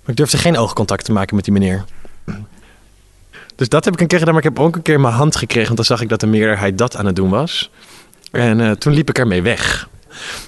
Maar 0.00 0.10
ik 0.10 0.16
durfde 0.16 0.38
geen 0.38 0.56
oogcontact 0.56 1.04
te 1.04 1.12
maken 1.12 1.34
met 1.36 1.44
die 1.44 1.52
meneer. 1.52 1.84
Dus 3.56 3.68
dat 3.68 3.84
heb 3.84 3.94
ik 3.94 4.00
een 4.00 4.06
keer 4.06 4.18
gedaan, 4.18 4.34
maar 4.34 4.44
ik 4.44 4.48
heb 4.54 4.58
ook 4.64 4.76
een 4.76 4.82
keer 4.82 5.00
mijn 5.00 5.14
hand 5.14 5.36
gekregen. 5.36 5.64
Want 5.64 5.76
dan 5.76 5.86
zag 5.86 6.00
ik 6.00 6.08
dat 6.08 6.20
de 6.20 6.26
meerderheid 6.26 6.78
dat 6.78 6.96
aan 6.96 7.06
het 7.06 7.16
doen 7.16 7.30
was. 7.30 7.70
En 8.30 8.60
eh, 8.60 8.70
toen 8.70 8.92
liep 8.92 9.08
ik 9.08 9.18
ermee 9.18 9.42
weg. 9.42 9.88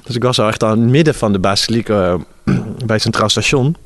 Dus 0.04 0.16
ik 0.16 0.22
was 0.22 0.40
al 0.40 0.48
echt 0.48 0.62
aan 0.62 0.80
het 0.80 0.90
midden 0.90 1.14
van 1.14 1.32
de 1.32 1.38
basiliek 1.38 1.88
eh, 1.88 2.14
bij 2.86 2.94
het 2.94 3.02
Centraal 3.02 3.28
Station. 3.28 3.76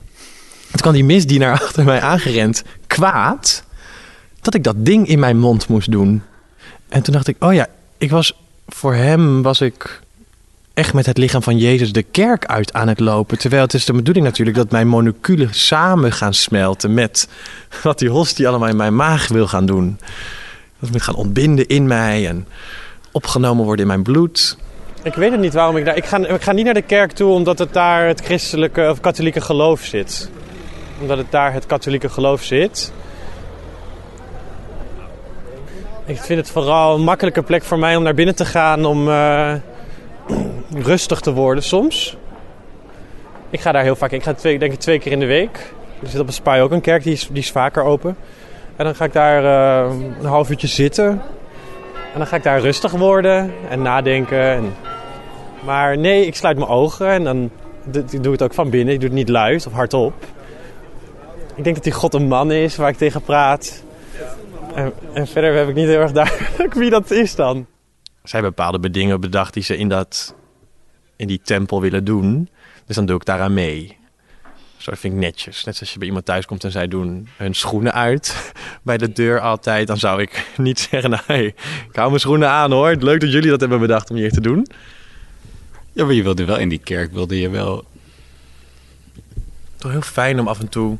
Toen 0.71 0.81
kwam 0.81 0.93
die 0.93 1.05
misdienaar 1.05 1.53
achter 1.63 1.85
mij 1.85 2.01
aangerend, 2.01 2.63
kwaad, 2.87 3.65
dat 4.41 4.55
ik 4.55 4.65
dat 4.65 4.75
ding 4.79 5.09
in 5.09 5.19
mijn 5.19 5.39
mond 5.39 5.69
moest 5.69 5.91
doen. 5.91 6.23
En 6.89 7.03
toen 7.03 7.15
dacht 7.15 7.29
ik, 7.29 7.37
oh 7.39 7.55
ja, 7.55 7.67
ik 7.99 8.11
was, 8.11 8.39
voor 8.69 8.95
hem 8.95 9.43
was 9.43 9.61
ik 9.61 10.03
echt 10.75 10.95
met 10.95 11.07
het 11.07 11.19
lichaam 11.19 11.43
van 11.43 11.59
Jezus 11.59 11.93
de 11.93 12.03
kerk 12.03 12.47
uit 12.47 12.73
aan 12.73 12.89
het 12.89 13.01
lopen. 13.01 13.39
Terwijl 13.39 13.63
het 13.63 13.75
is 13.75 13.85
de 13.85 13.93
bedoeling 13.93 14.27
natuurlijk 14.27 14.57
dat 14.57 14.71
mijn 14.71 14.89
moleculen 14.89 15.55
samen 15.55 16.13
gaan 16.13 16.35
smelten 16.35 16.95
met 16.95 17.29
wat 17.83 17.99
die 17.99 18.09
hostie 18.09 18.49
allemaal 18.49 18.69
in 18.69 18.77
mijn 18.77 18.97
maag 18.97 19.29
wil 19.29 19.47
gaan 19.47 19.67
doen. 19.67 19.99
Dat 20.79 20.91
moet 20.91 21.03
gaan 21.03 21.15
ontbinden 21.15 21.67
in 21.67 21.87
mij 21.87 22.29
en 22.29 22.47
opgenomen 23.15 23.65
worden 23.65 23.85
in 23.85 23.91
mijn 23.91 24.03
bloed. 24.03 24.57
Ik 25.03 25.15
weet 25.15 25.31
het 25.31 25.41
niet 25.41 25.55
waarom 25.55 25.77
ik 25.77 25.85
daar... 25.85 25.97
Ik 25.97 26.05
ga, 26.05 26.17
ik 26.17 26.43
ga 26.43 26.53
niet 26.53 26.65
naar 26.65 26.75
de 26.75 26.83
kerk 26.83 27.13
toe 27.13 27.33
omdat 27.33 27.59
het 27.59 27.73
daar 27.73 28.07
het 28.07 28.21
christelijke 28.21 28.89
of 28.91 29.01
katholieke 29.01 29.41
geloof 29.41 29.81
zit. 29.81 30.31
Omdat 31.01 31.19
het 31.19 31.31
daar 31.31 31.53
het 31.53 31.67
katholieke 31.67 32.09
geloof 32.09 32.43
zit. 32.43 32.93
Ik 36.07 36.21
vind 36.21 36.41
het 36.41 36.51
vooral 36.51 36.95
een 36.95 37.03
makkelijke 37.03 37.43
plek 37.43 37.63
voor 37.63 37.79
mij 37.79 37.97
om 37.97 38.03
naar 38.03 38.15
binnen 38.15 38.35
te 38.35 38.45
gaan 38.45 38.85
om 38.85 39.09
eh, 39.09 39.55
rustig 40.91 41.21
te 41.21 41.33
worden 41.33 41.65
soms. 41.65 42.17
Ik 43.51 43.61
ga 43.61 43.73
daar 43.73 43.83
heel 43.83 43.97
vaak. 43.97 44.13
Ik 44.13 44.23
ga 44.23 44.35
twee, 44.35 44.59
denk 44.59 44.73
ik 44.73 44.79
twee 44.79 44.99
keer 44.99 45.13
in 45.13 45.21
de 45.21 45.27
week. 45.27 45.73
Er 46.03 46.09
zit 46.09 46.21
op 46.21 46.27
het 46.27 46.35
Spui 46.35 46.63
ook 46.63 46.71
een 46.71 46.81
kerk, 46.81 47.03
die 47.03 47.13
is, 47.13 47.29
die 47.29 47.43
is 47.43 47.51
vaker 47.51 47.83
open. 47.83 48.17
En 48.77 48.85
dan 48.85 48.95
ga 48.95 49.05
ik 49.05 49.13
daar 49.13 49.45
eh, 49.45 49.95
een 50.21 50.27
half 50.27 50.51
uurtje 50.51 50.67
zitten. 50.67 51.23
En 52.15 52.21
dan 52.21 52.27
ga 52.29 52.37
ik 52.37 52.43
daar 52.43 52.61
rustig 52.61 52.93
worden 52.93 53.53
en 53.69 53.83
nadenken. 53.83 54.43
En... 54.51 54.73
Maar 55.65 55.99
nee, 55.99 56.27
ik 56.27 56.35
sluit 56.37 56.57
mijn 56.59 56.71
ogen 56.71 57.09
en 57.09 57.25
dan 57.25 57.51
d- 57.91 58.13
ik 58.13 58.23
doe 58.23 58.33
het 58.33 58.43
ook 58.43 58.55
van 58.55 58.71
binnen. 58.71 58.95
Ik 58.95 59.01
doe 59.01 59.09
het 59.09 59.19
niet 59.19 59.29
luid 59.29 59.67
of 59.67 59.73
hardop. 59.73 60.13
Ik 61.55 61.65
denk 61.65 61.75
dat 61.77 61.85
die 61.85 61.93
God 61.93 62.15
een 62.15 62.29
man 62.29 62.53
is 62.53 62.77
waar 62.77 62.89
ik 62.89 62.97
tegen 62.97 63.23
praat. 63.23 63.83
En, 64.75 64.93
en 65.13 65.27
verder 65.27 65.55
heb 65.55 65.69
ik 65.69 65.75
niet 65.75 65.87
heel 65.87 66.01
erg 66.01 66.13
duidelijk 66.13 66.75
wie 66.75 66.91
dat 66.91 67.11
is 67.11 67.35
dan. 67.35 67.67
Zij 68.05 68.41
hebben 68.41 68.51
bepaalde 68.51 68.91
dingen 68.91 69.21
bedacht 69.21 69.55
die 69.55 69.63
ze 69.63 69.77
in, 69.77 69.89
dat, 69.89 70.35
in 71.17 71.27
die 71.27 71.41
tempel 71.45 71.81
willen 71.81 72.05
doen. 72.05 72.49
Dus 72.87 72.97
dan 72.97 73.07
doe 73.07 73.17
ik 73.17 73.25
daaraan 73.25 73.55
mee. 73.55 73.97
Zo 74.85 74.91
dat 74.91 74.99
vind 74.99 75.15
ik 75.15 75.21
netjes. 75.21 75.65
Net 75.65 75.77
zoals 75.77 75.93
je 75.93 75.99
bij 75.99 76.07
iemand 76.07 76.25
thuis 76.25 76.47
komt 76.47 76.65
en 76.65 76.71
zij 76.71 76.89
doen 76.89 77.29
hun 77.37 77.55
schoenen 77.55 77.93
uit 77.93 78.53
bij 78.83 78.99
de 78.99 79.13
deur 79.13 79.41
altijd. 79.41 79.87
Dan 79.87 79.99
zou 79.99 80.23
ik 80.23 80.47
niet 80.57 80.79
zeggen, 80.79 81.11
nou, 81.11 81.23
hey, 81.27 81.45
ik 81.89 81.97
hou 81.97 82.09
mijn 82.09 82.21
schoenen 82.21 82.49
aan 82.49 82.73
hoor. 82.73 82.97
Leuk 82.99 83.21
dat 83.21 83.33
jullie 83.33 83.51
dat 83.51 83.61
hebben 83.61 83.81
bedacht 83.81 84.11
om 84.11 84.17
hier 84.17 84.33
te 84.33 84.41
doen. 84.41 84.67
Ja, 85.93 86.05
maar 86.05 86.15
je 86.15 86.23
wilde 86.23 86.45
wel 86.45 86.59
in 86.59 86.69
die 86.69 86.79
kerk, 86.79 87.13
wilde 87.13 87.41
je 87.41 87.49
wel... 87.49 87.85
Toch 89.77 89.91
heel 89.91 90.01
fijn 90.01 90.41
om 90.41 90.49
af 90.49 90.61
en 90.61 90.69
toe 90.69 90.99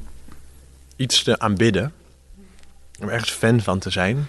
iets 0.97 1.23
te 1.23 1.39
aanbidden. 1.39 1.93
Om 3.01 3.09
ergens 3.09 3.31
fan 3.31 3.61
van 3.61 3.79
te 3.79 3.91
zijn. 3.91 4.29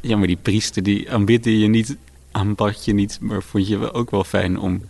Ja, 0.00 0.16
maar 0.16 0.26
die 0.26 0.38
priester 0.42 0.82
die 0.82 1.12
aanbidde 1.12 1.58
je 1.58 1.68
niet, 1.68 1.96
aanbad 2.30 2.84
je 2.84 2.94
niet, 2.94 3.18
maar 3.20 3.42
vond 3.42 3.68
je 3.68 3.78
wel 3.78 3.92
ook 3.92 4.10
wel 4.10 4.24
fijn 4.24 4.58
om 4.58 4.82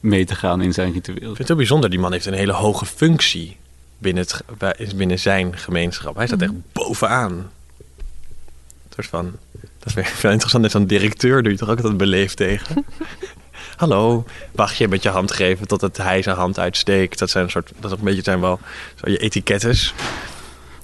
mee 0.00 0.24
te 0.24 0.34
gaan 0.34 0.60
in 0.60 0.72
zijn 0.72 0.92
ritueel. 0.92 1.16
Ik 1.16 1.22
vind 1.22 1.38
het 1.38 1.48
heel 1.48 1.56
bijzonder. 1.56 1.90
Die 1.90 1.98
man 1.98 2.12
heeft 2.12 2.26
een 2.26 2.32
hele 2.32 2.52
hoge 2.52 2.86
functie 2.86 3.56
binnen, 3.98 4.26
het, 4.58 4.96
binnen 4.96 5.18
zijn 5.18 5.58
gemeenschap. 5.58 6.16
Hij 6.16 6.26
staat 6.26 6.42
echt 6.42 6.72
bovenaan. 6.72 7.32
Een 7.32 8.94
soort 8.94 9.06
van... 9.06 9.36
Dat 9.78 9.88
is 9.88 9.94
weer 9.94 10.06
veel 10.22 10.30
interessant. 10.30 10.62
Net 10.62 10.72
zo'n 10.72 10.86
directeur 10.86 11.42
doe 11.42 11.52
je 11.52 11.58
toch 11.58 11.68
ook 11.68 11.76
altijd 11.76 11.96
beleefd 11.96 12.36
tegen? 12.36 12.84
Hallo, 13.76 14.24
wacht 14.52 14.76
je 14.76 14.88
met 14.88 15.02
je 15.02 15.08
hand 15.08 15.32
geven 15.32 15.66
tot 15.66 15.80
het 15.80 15.96
hij 15.96 16.22
zijn 16.22 16.36
hand 16.36 16.58
uitsteekt. 16.58 17.18
Dat 17.18 17.30
zijn 17.30 17.44
een 17.44 17.50
soort, 17.50 17.72
dat 17.80 17.92
is 17.92 17.98
een 17.98 18.04
beetje 18.04 18.22
zijn 18.22 18.40
wel 18.40 18.60
zo 18.94 19.10
je 19.10 19.18
etikettes. 19.18 19.94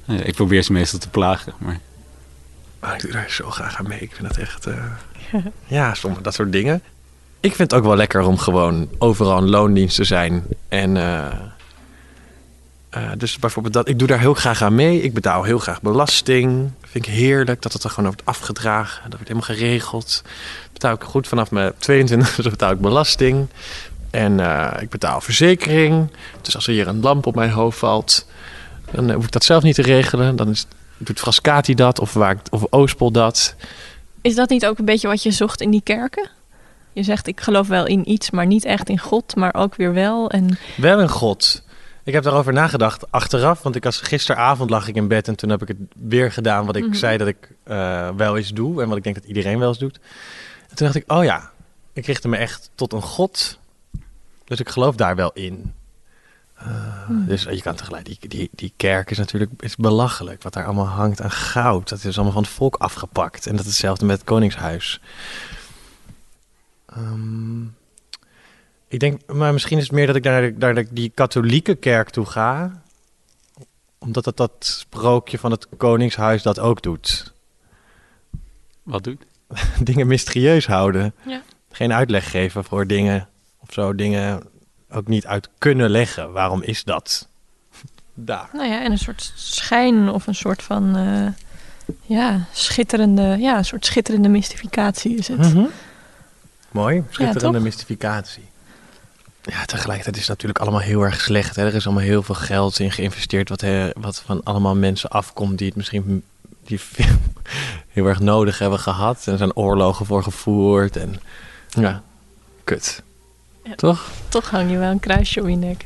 Ja, 0.05 0.23
ik 0.23 0.35
probeer 0.35 0.63
ze 0.63 0.73
meestal 0.73 0.99
te 0.99 1.09
plagen, 1.09 1.53
maar 1.59 1.81
Maar 2.81 2.95
ik 2.95 3.01
doe 3.01 3.13
daar 3.13 3.31
zo 3.31 3.51
graag 3.51 3.79
aan 3.79 3.89
mee. 3.89 4.01
Ik 4.01 4.13
vind 4.15 4.29
dat 4.29 4.37
echt, 4.37 4.67
eh, 4.67 4.85
ja, 5.67 5.95
sommige 5.95 6.23
dat 6.23 6.35
soort 6.35 6.53
dingen. 6.53 6.83
Ik 7.45 7.55
vind 7.55 7.71
het 7.71 7.81
ook 7.81 7.87
wel 7.87 7.97
lekker 7.97 8.23
om 8.23 8.39
gewoon 8.39 8.89
overal 8.99 9.39
een 9.39 9.51
loondienst 9.51 9.97
te 9.97 10.05
zijn. 10.05 10.45
En 10.69 10.97
eh, 10.97 11.27
eh, 12.91 13.11
dus 13.17 13.39
bijvoorbeeld 13.39 13.75
dat, 13.75 13.89
ik 13.89 13.99
doe 13.99 14.09
daar 14.09 14.19
heel 14.19 14.35
graag 14.35 14.63
aan 14.63 14.75
mee. 14.75 15.03
Ik 15.03 15.15
betaal 15.15 15.43
heel 15.43 15.59
graag 15.59 15.83
belasting. 15.83 16.71
Vind 16.81 17.07
ik 17.07 17.13
heerlijk 17.13 17.63
dat 17.63 17.73
het 17.73 17.85
er 17.85 17.91
gewoon 17.91 18.05
wordt 18.05 18.27
afgedragen. 18.27 19.03
Dat 19.03 19.13
wordt 19.13 19.29
helemaal 19.29 19.57
geregeld. 19.57 20.23
Betaal 20.73 20.95
ik 20.95 21.03
goed 21.03 21.29
vanaf 21.29 21.51
mijn 21.51 21.73
22 21.79 22.35
dus 22.37 22.49
betaal 22.49 22.73
ik 22.73 22.81
belasting. 22.81 23.47
En 24.11 24.41
eh, 24.41 24.83
ik 24.83 24.89
betaal 24.89 25.21
verzekering. 25.21 26.11
Dus 26.43 26.55
als 26.55 26.67
er 26.67 26.73
hier 26.73 26.89
een 26.89 27.01
lamp 27.01 27.27
op 27.27 27.35
mijn 27.35 27.51
hoofd 27.51 27.79
valt, 27.79 28.27
dan 28.91 29.13
hoef 29.13 29.25
ik 29.25 29.33
dat 29.33 29.45
zelf 29.45 29.63
niet 29.63 29.75
te 29.75 29.83
regelen. 29.83 30.37
Dan 30.37 30.49
is, 30.49 30.67
doet 30.97 31.21
Frascati 31.21 31.75
dat 31.75 32.01
of, 32.01 32.13
waar, 32.13 32.37
of 32.51 32.65
Oospol 32.71 33.11
dat. 33.11 33.55
Is 34.21 34.35
dat 34.35 34.49
niet 34.49 34.67
ook 34.67 34.79
een 34.79 34.85
beetje 34.85 35.09
wat 35.09 35.23
je 35.23 35.31
zocht 35.31 35.61
in 35.61 35.71
die 35.71 35.83
kerken? 35.83 36.31
Je 36.95 37.03
zegt, 37.03 37.27
ik 37.27 37.41
geloof 37.41 37.69
wel 37.69 37.87
in 37.87 38.11
iets, 38.11 38.31
maar 38.31 38.47
niet 38.47 38.65
echt 38.65 38.89
in 38.89 38.99
God, 38.99 39.37
maar 39.37 39.55
ook 39.55 39.75
weer 39.75 39.93
wel. 39.93 40.31
En 40.31 40.59
Wel 40.77 41.01
een 41.01 41.09
god. 41.09 41.63
Ik 42.05 42.13
heb 42.13 42.23
daarover 42.23 42.53
nagedacht 42.53 43.11
achteraf, 43.11 43.63
want 43.63 43.77
ik 43.77 43.85
was 43.85 44.01
gisteravond 44.01 44.71
lag 44.71 44.89
ik 44.89 44.95
in 44.95 45.09
bed 45.09 45.29
en 45.29 45.37
toen 45.37 45.51
heb 45.51 45.63
ik 45.63 45.69
het 45.69 45.77
weer 45.99 46.33
gedaan 46.33 46.67
wat 46.67 46.77
ik 46.77 46.85
Mhm. 46.87 46.95
zei 46.95 47.17
dat 47.19 47.29
ik 47.29 47.49
eh, 47.65 48.09
wel 48.17 48.37
eens 48.37 48.49
doe 48.51 48.83
en 48.83 48.89
wat 48.89 48.97
ik 48.97 49.03
denk 49.03 49.15
dat 49.15 49.25
iedereen 49.25 49.59
wel 49.59 49.69
eens 49.69 49.79
doet. 49.79 50.01
En 50.69 50.77
toen 50.77 50.87
dacht 50.87 50.95
ik, 50.95 51.13
oh 51.13 51.25
ja, 51.25 51.51
ik 51.93 52.07
richtte 52.07 52.29
me 52.29 52.37
echt 52.37 52.71
tot 52.75 52.93
een 52.93 53.03
god, 53.03 53.59
dus 54.45 54.61
ik 54.61 54.69
geloof 54.69 54.95
daar 54.97 55.17
wel 55.17 55.31
in. 55.33 55.73
Eh, 56.55 56.67
Hmm. 57.07 57.27
Dus 57.27 57.43
je 57.43 57.63
kan 57.63 57.75
tegelijk, 57.75 58.05
die, 58.05 58.19
die, 58.29 58.51
die 58.53 58.73
kerk 58.77 59.11
is 59.11 59.19
natuurlijk 59.19 59.51
is 59.59 59.77
belachelijk, 59.77 60.43
wat 60.43 60.53
daar 60.53 60.65
allemaal 60.65 60.87
hangt 60.87 61.21
aan 61.23 61.31
goud. 61.31 61.89
Dat 61.89 62.05
is 62.05 62.15
allemaal 62.15 62.33
van 62.35 62.43
het 62.43 62.53
volk 62.53 62.77
afgepakt 62.77 63.47
en 63.47 63.53
dat 63.53 63.61
is 63.65 63.71
hetzelfde 63.71 64.05
met 64.07 64.17
het 64.17 64.27
koningshuis. 64.27 65.01
Ehm, 66.95 67.63
ik 68.89 69.01
denk, 69.01 69.21
maar 69.33 69.53
misschien 69.53 69.79
is 69.79 69.85
het 69.85 69.93
meer 69.93 70.07
dat 70.07 70.17
ik 70.17 70.25
naar, 70.25 70.43
de- 70.43 70.55
naar 70.59 70.75
de- 70.75 70.87
die 70.93 71.13
katholieke 71.15 71.75
kerk 71.75 72.11
toe 72.11 72.27
ga. 72.27 72.83
Omdat 73.99 74.25
het 74.25 74.37
dat 74.37 74.53
sprookje 74.59 75.39
van 75.39 75.51
het 75.51 75.69
koningshuis 75.77 76.43
dat 76.43 76.59
ook 76.59 76.83
doet. 76.83 77.33
wat 78.83 79.05
doet? 79.05 79.25
Dingen 79.81 80.07
mysterieus 80.07 80.67
houden. 80.67 81.15
Ja. 81.27 81.43
Geen 81.71 81.93
uitleg 81.93 82.31
geven 82.31 82.65
voor 82.65 82.87
dingen 82.87 83.29
of 83.59 83.73
zo. 83.73 83.95
Dingen 83.95 84.43
ook 84.91 85.07
niet 85.09 85.27
uit 85.27 85.49
kunnen 85.59 85.91
leggen. 85.91 86.33
Waarom 86.33 86.63
is 86.63 86.85
dat? 86.85 87.29
Daar. 88.15 88.49
nou 88.53 88.69
ja, 88.69 88.83
en 88.83 88.91
een 88.91 88.99
soort 88.99 89.33
schijn 89.35 90.09
of 90.09 90.27
een 90.27 90.35
soort 90.35 90.63
van 90.63 90.97
eh, 90.97 91.27
ja, 92.03 92.47
schitterende, 92.53 93.37
ja, 93.41 93.57
een 93.59 93.65
soort 93.65 93.87
schitterende 93.87 94.29
mystificatie 94.29 95.17
is 95.17 95.29
het. 95.29 95.39
Mhm. 95.39 95.65
Mooi, 96.75 97.05
schitterende 97.11 97.53
toch? 97.53 97.63
mystificatie. 97.63 98.43
Ja, 99.43 99.65
tegelijkertijd 99.65 100.17
is 100.17 100.21
het 100.21 100.31
natuurlijk 100.31 100.59
allemaal 100.59 100.81
heel 100.81 101.03
erg 101.03 101.21
slecht. 101.21 101.57
Hè? 101.57 101.67
Er 101.67 101.75
is 101.75 101.85
allemaal 101.85 102.05
heel 102.05 102.23
veel 102.23 102.35
geld 102.35 102.79
in 102.79 102.91
geïnvesteerd... 102.91 103.49
wat, 103.49 103.65
wat 103.97 104.23
van 104.27 104.43
allemaal 104.43 104.77
mensen 104.77 105.11
afkomt 105.11 105.59
die 105.59 105.67
het 105.67 105.77
misschien 105.77 106.23
die 106.65 106.81
heel 107.95 108.07
erg 108.07 108.21
nodig 108.21 108.59
hebben 108.59 108.79
gehad. 108.79 109.23
En 109.27 109.33
er 109.33 109.39
zijn 109.39 109.57
oorlogen 109.57 110.07
voor 110.07 110.23
gevoerd. 110.23 110.97
En 110.97 111.21
ja, 111.69 112.03
kut. 112.65 113.03
Ja. 113.65 113.75
Toch? 113.75 114.11
Toch 114.29 114.51
hang 114.51 114.71
je 114.71 114.79
wel 114.79 114.91
een 114.91 115.01
kruisje 115.01 115.41
om 115.41 115.49
je 115.49 115.57
nek. 115.57 115.85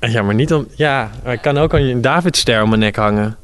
Ja, 0.00 0.22
maar 0.22 0.34
niet 0.34 0.52
om... 0.52 0.66
Ja, 0.76 1.10
ik 1.24 1.42
kan 1.42 1.58
ook 1.58 1.72
een 1.72 2.00
Davidster 2.00 2.62
om 2.62 2.68
mijn 2.68 2.80
nek 2.80 2.96
hangen. 2.96 3.36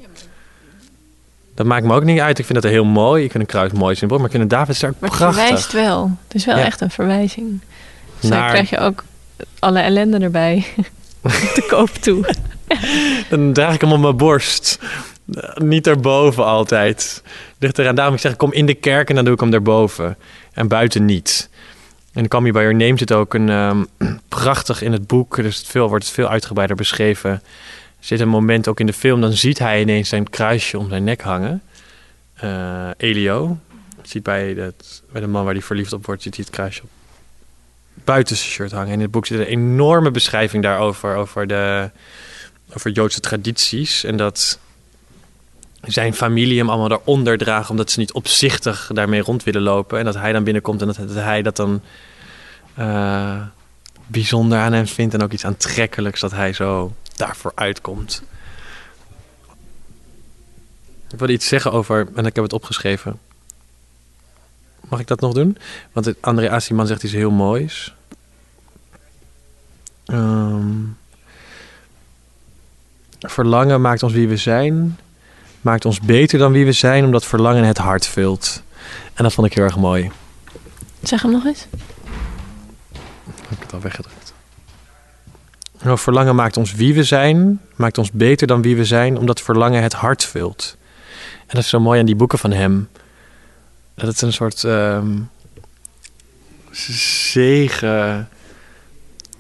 Dat 1.59 1.67
maakt 1.67 1.85
me 1.85 1.95
ook 1.95 2.05
niet 2.05 2.21
uit. 2.21 2.39
Ik 2.39 2.47
vind 2.47 2.63
dat 2.63 2.71
heel 2.71 2.85
mooi. 2.85 3.25
Ik 3.25 3.31
vind 3.31 3.43
een 3.43 3.49
kruis 3.49 3.73
mooi 3.73 3.95
symbool. 3.95 4.19
Maar 4.19 4.27
ik 4.27 4.33
vind 4.33 4.53
een 4.53 4.59
Maar 4.59 4.67
het 4.69 4.99
prachtig. 4.99 5.19
verwijst 5.19 5.73
wel. 5.73 6.11
Het 6.27 6.35
is 6.35 6.45
wel 6.45 6.57
Ja. 6.57 6.65
echt 6.65 6.81
een 6.81 6.91
verwijzing. 6.91 7.61
Dus 8.21 8.31
dan 8.31 8.39
Naar- 8.39 8.49
krijg 8.51 8.71
je 8.71 8.79
ook 8.79 9.05
alle 9.59 9.81
ellende 9.81 10.19
erbij 10.19 10.65
te 11.55 11.67
koop 11.69 11.91
toe. 11.91 12.35
Dan 13.29 13.53
draag 13.53 13.75
ik 13.75 13.81
hem 13.81 13.93
op 13.93 14.01
mijn 14.01 14.17
borst. 14.17 14.79
Niet 15.55 15.87
erboven 15.87 16.45
altijd. 16.45 17.23
Ligt 17.59 17.79
eraan. 17.79 17.95
Daarom 17.95 18.15
ik 18.15 18.21
zeg, 18.21 18.37
kom 18.37 18.53
in 18.53 18.67
de 18.67 18.75
kerk 18.75 19.09
en 19.09 19.15
dan 19.15 19.25
doe 19.25 19.35
ik 19.35 19.41
hem 19.41 19.53
erboven. 19.53 20.17
En 20.53 20.69
buiten 20.69 21.05
niet. 21.05 21.49
En 22.13 22.29
Come 22.29 22.53
By 22.53 22.59
Your 22.59 22.75
Name 22.75 22.99
zit 22.99 23.13
ook 23.13 23.35
een 23.35 23.49
ehm, 23.49 23.85
prachtig 24.29 24.83
in 24.83 24.93
het 24.93 25.07
boek. 25.07 25.37
Dus 25.37 25.57
het 25.57 25.67
veel, 25.67 25.89
wordt 25.89 26.05
het 26.05 26.15
veel 26.15 26.29
uitgebreider 26.29 26.77
beschreven. 26.77 27.43
Zit 28.09 28.21
een 28.21 28.29
moment 28.29 28.69
ook 28.69 28.81
in 28.81 28.87
de 28.87 28.93
film. 28.93 29.21
Dan 29.21 29.33
ziet 29.33 29.59
hij 29.59 29.81
ineens 29.81 30.09
zijn 30.09 30.31
kruisje 30.31 30.79
om 30.79 30.89
zijn 30.89 31.05
nek 31.05 31.21
hangen. 31.21 31.63
Eh, 32.35 32.89
Elio. 32.97 33.59
Ziet 34.03 34.23
bij, 34.23 34.55
dat, 34.55 35.03
bij 35.13 35.21
de 35.21 35.27
man 35.27 35.45
waar 35.45 35.53
hij 35.53 35.63
verliefd 35.63 35.93
op 35.93 36.07
wordt, 36.07 36.23
ziet 36.23 36.37
hij 36.37 36.45
het 36.47 36.55
kruisje 36.55 36.83
op 36.83 36.89
buiten 38.05 38.37
zijn 38.37 38.51
shirt 38.51 38.71
hangen. 38.71 38.87
En 38.87 38.93
in 38.93 39.01
het 39.01 39.11
boek 39.11 39.27
zit 39.27 39.39
een 39.39 39.45
enorme 39.45 40.11
beschrijving 40.11 40.63
daarover. 40.63 41.15
Over 41.15 41.47
de 41.47 41.91
over 42.75 42.91
Joodse 42.91 43.21
tradities. 43.21 44.05
En 44.05 44.17
dat 44.17 44.59
zijn 45.83 46.15
familie 46.15 46.59
hem 46.59 46.69
allemaal 46.69 46.89
daaronder 46.89 47.39
dragen... 47.39 47.71
omdat 47.71 47.91
ze 47.91 47.99
niet 47.99 48.13
opzichtig 48.13 48.91
daarmee 48.93 49.21
rond 49.21 49.43
willen 49.43 49.63
lopen. 49.63 49.99
En 49.99 50.05
dat 50.05 50.15
hij 50.15 50.33
dan 50.33 50.45
binnenkomt 50.45 50.81
en 50.81 50.87
dat, 50.87 50.97
dat 50.97 51.11
hij 51.11 51.43
dat 51.43 51.57
dan 51.57 51.83
eh, 52.75 53.41
bijzonder 54.07 54.59
aan 54.59 54.73
hem 54.73 54.87
vindt... 54.87 55.15
en 55.15 55.23
ook 55.23 55.33
iets 55.33 55.45
aantrekkelijks 55.45 56.21
dat 56.21 56.33
hij 56.33 56.53
zo 56.53 56.93
daarvoor 57.19 57.53
uitkomt. 57.55 58.23
Ik 61.11 61.19
wilde 61.19 61.33
iets 61.33 61.49
zeggen 61.49 61.73
over... 61.73 62.09
en 62.15 62.27
ik 62.27 62.35
heb 62.35 62.45
het 62.45 62.53
opgeschreven. 62.53 63.19
Mag 64.89 65.01
ik 65.01 65.07
dat 65.07 65.21
nog 65.21 65.35
doen? 65.35 65.59
Want 65.93 66.23
André 66.23 66.51
Asiman 66.51 66.87
zegt 66.87 67.03
iets 67.03 67.13
heel 67.13 67.31
moois. 67.31 67.95
Ehm 70.05 70.97
Verlangen 73.19 73.81
maakt 73.81 74.03
ons 74.03 74.13
wie 74.13 74.29
we 74.29 74.37
zijn. 74.37 74.99
Maakt 75.61 75.85
ons 75.85 76.01
beter 76.01 76.39
dan 76.39 76.53
wie 76.53 76.65
we 76.65 76.73
zijn, 76.73 77.05
omdat 77.05 77.25
verlangen 77.25 77.65
het 77.65 77.79
hart 77.79 78.07
vult. 78.07 78.63
En 79.15 79.23
dat 79.23 79.33
vond 79.33 79.47
ik 79.47 79.55
heel 79.55 79.65
erg 79.65 79.77
mooi. 79.77 80.11
Zeg 81.03 81.23
hem 81.23 81.31
nog 81.31 81.45
eens. 81.45 81.67
Heb 83.49 83.51
ik 83.51 83.63
het 83.63 83.73
al 83.73 83.81
weggedrukt. 83.81 84.28
Nou, 85.83 85.99
verlangen 85.99 86.35
maakt 86.35 86.57
ons 86.57 86.73
wie 86.73 86.95
we 86.95 87.03
zijn. 87.03 87.61
Maakt 87.77 87.99
ons 87.99 88.11
beter 88.11 88.47
dan 88.47 88.63
wie 88.63 88.77
we 88.77 88.85
zijn, 88.85 89.19
omdat 89.19 89.41
verlangen 89.41 89.83
het 89.83 89.93
hart 89.93 90.25
vult. 90.25 90.77
En 91.41 91.55
dat 91.55 91.63
is 91.63 91.69
zo 91.69 91.81
mooi 91.81 92.01
aan 92.01 92.07
die 92.07 92.17
boeken 92.17 92.39
van 92.39 92.53
hem. 92.53 92.89
Dat 93.95 94.07
het 94.07 94.23
een 94.23 94.33
soort 94.33 94.65
ehm 94.65 95.17
zegen 96.71 98.29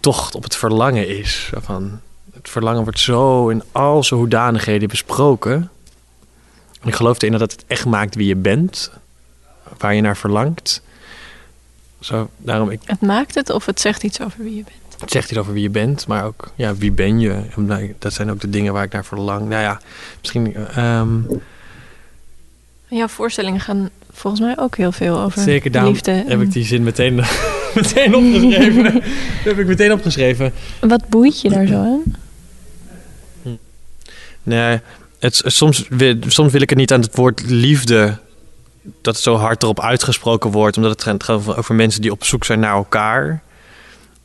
tocht 0.01 0.35
op 0.35 0.42
het 0.42 0.57
verlangen 0.57 1.09
is. 1.18 1.51
Van, 1.55 2.01
het 2.33 2.48
verlangen 2.48 2.83
wordt 2.83 2.98
zo 2.98 3.48
in 3.48 3.62
al 3.72 4.05
zijn 4.05 4.20
hoedanigheden 4.20 4.88
besproken. 4.88 5.70
En 6.81 6.88
ik 6.88 6.94
geloof 6.94 7.16
erin 7.22 7.38
dat 7.38 7.53
het 7.53 7.64
echt 7.66 7.85
maakt 7.85 8.14
wie 8.14 8.27
je 8.27 8.37
bent. 8.37 8.90
Waar 9.79 9.94
je 9.94 10.01
naar 10.01 10.16
verlangt. 10.16 10.83
Zo, 12.01 12.31
daarom, 12.37 12.70
ik, 12.70 12.81
Het 12.85 13.01
maakt 13.01 13.35
het 13.35 13.51
of 13.51 13.66
het 13.66 13.81
zegt 13.81 14.03
iets 14.03 14.20
over 14.20 14.42
wie 14.42 14.57
je 14.57 14.64
bent. 14.64 14.88
Het 14.98 15.11
zegt 15.11 15.30
iets 15.30 15.38
over 15.38 15.52
wie 15.52 15.62
je 15.62 15.70
bent, 15.70 16.06
maar 16.06 16.24
ook 16.24 16.52
ja, 16.54 16.74
wie 16.74 16.92
ben 16.92 17.20
je. 17.20 17.94
Dat 17.98 18.12
zijn 18.12 18.30
ook 18.30 18.40
de 18.40 18.50
dingen 18.50 18.72
waar 18.72 18.84
ik 18.84 18.92
naar 18.92 19.04
verlang. 19.04 19.48
Nou 19.48 19.62
ja, 19.62 19.80
misschien 20.20 20.54
ehm, 20.54 21.18
En 22.88 22.96
jouw 22.96 23.08
voorstellingen 23.08 23.61
gaan 23.61 23.90
volgens 24.12 24.42
mij 24.42 24.58
ook 24.58 24.76
heel 24.76 24.92
veel 24.92 25.18
over 25.20 25.42
zeker 25.42 25.70
daarom 25.70 25.92
liefde. 25.92 26.24
heb 26.26 26.40
ik 26.40 26.52
die 26.52 26.64
zin 26.64 26.82
meteen 26.82 27.14
meteen 27.74 28.14
opgeschreven. 28.14 28.84
dat 29.44 29.44
heb 29.44 29.58
ik 29.58 29.66
meteen 29.66 29.92
opgeschreven. 29.92 30.52
Wat 30.80 31.08
boeit 31.08 31.40
je 31.40 31.48
daar 31.48 31.66
zo 31.66 31.74
aan? 31.74 32.02
Nee, 34.42 34.80
het, 35.18 35.42
soms, 35.44 35.87
wil, 35.88 36.14
soms 36.26 36.52
wil 36.52 36.61
ik 36.61 36.70
het 36.70 36.78
niet 36.78 36.92
aan 36.92 37.00
het 37.00 37.16
woord 37.16 37.50
liefde... 37.50 38.18
dat 38.82 39.14
het 39.14 39.24
zo 39.24 39.34
hard 39.34 39.62
erop 39.62 39.80
uitgesproken 39.80 40.50
wordt... 40.50 40.76
omdat 40.76 40.92
het 40.92 41.02
gaat 41.02 41.56
over 41.56 41.74
mensen 41.74 42.00
die 42.00 42.11
op 42.11 42.24
zoek 42.24 42.44
zijn 42.44 42.61
naar 42.61 42.74
elkaar. 42.74 43.42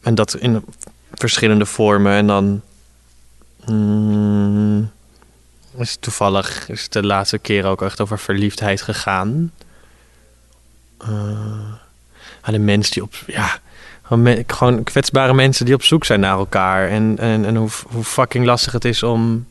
En 0.04 0.16
dat 0.16 0.36
in 0.36 0.66
verschillende 1.14 1.66
vormen. 1.66 2.14
En 2.14 2.28
dan... 2.28 2.62
mm, 3.66 4.92
is 5.78 5.98
toevallig 6.00 6.70
is 6.70 6.84
het 6.84 6.92
de 6.92 7.04
laatste 7.04 7.38
keer 7.38 7.66
ook 7.66 7.82
echt 7.82 8.02
over 8.02 8.20
verliefdheid 8.20 8.82
gegaan. 8.82 9.52
Aan 12.42 12.54
de 12.54 12.60
mensen 12.60 12.94
die 12.94 13.04
op... 13.04 13.14
Ja, 13.28 13.60
gewoon 14.48 14.84
kwetsbare 14.84 15.34
mensen 15.34 15.66
die 15.66 15.76
op 15.76 15.84
zoek 15.84 16.06
zijn 16.06 16.20
naar 16.20 16.38
elkaar. 16.38 16.90
En, 16.90 17.18
en, 17.18 17.46
en 17.46 17.56
hoe, 17.56 17.70
hoe 17.88 18.04
fucking 18.04 18.46
lastig 18.46 18.74
het 18.74 18.86
is 18.86 19.04
om 19.04 19.46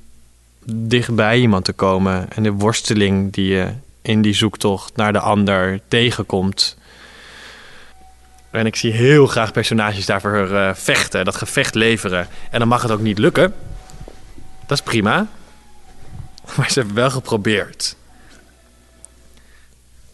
dichtbij 0.64 1.38
iemand 1.38 1.64
te 1.64 1.72
komen. 1.72 2.32
En 2.32 2.42
de 2.42 2.52
worsteling 2.52 3.32
die 3.32 3.46
je 3.46 3.72
in 4.02 4.22
die 4.22 4.34
zoektocht 4.34 4.96
naar 4.96 5.12
de 5.12 5.20
ander 5.20 5.80
tegenkomt. 5.88 6.76
En 8.52 8.66
ik 8.66 8.76
zie 8.76 8.92
heel 8.92 9.26
graag 9.26 9.52
personages 9.52 10.06
daarvoor 10.06 10.50
eh, 10.50 10.74
vechten, 10.74 11.24
dat 11.24 11.36
gevecht 11.36 11.74
leveren. 11.74 12.26
En 12.50 12.58
dan 12.58 12.68
mag 12.68 12.82
het 12.82 12.90
ook 12.90 13.00
niet 13.00 13.18
lukken. 13.18 13.54
Dat 14.66 14.78
is 14.78 14.82
prima. 14.84 15.26
Maar 16.56 16.70
ze 16.70 16.78
hebben 16.78 16.96
wel 16.96 17.10
geprobeerd. 17.10 17.96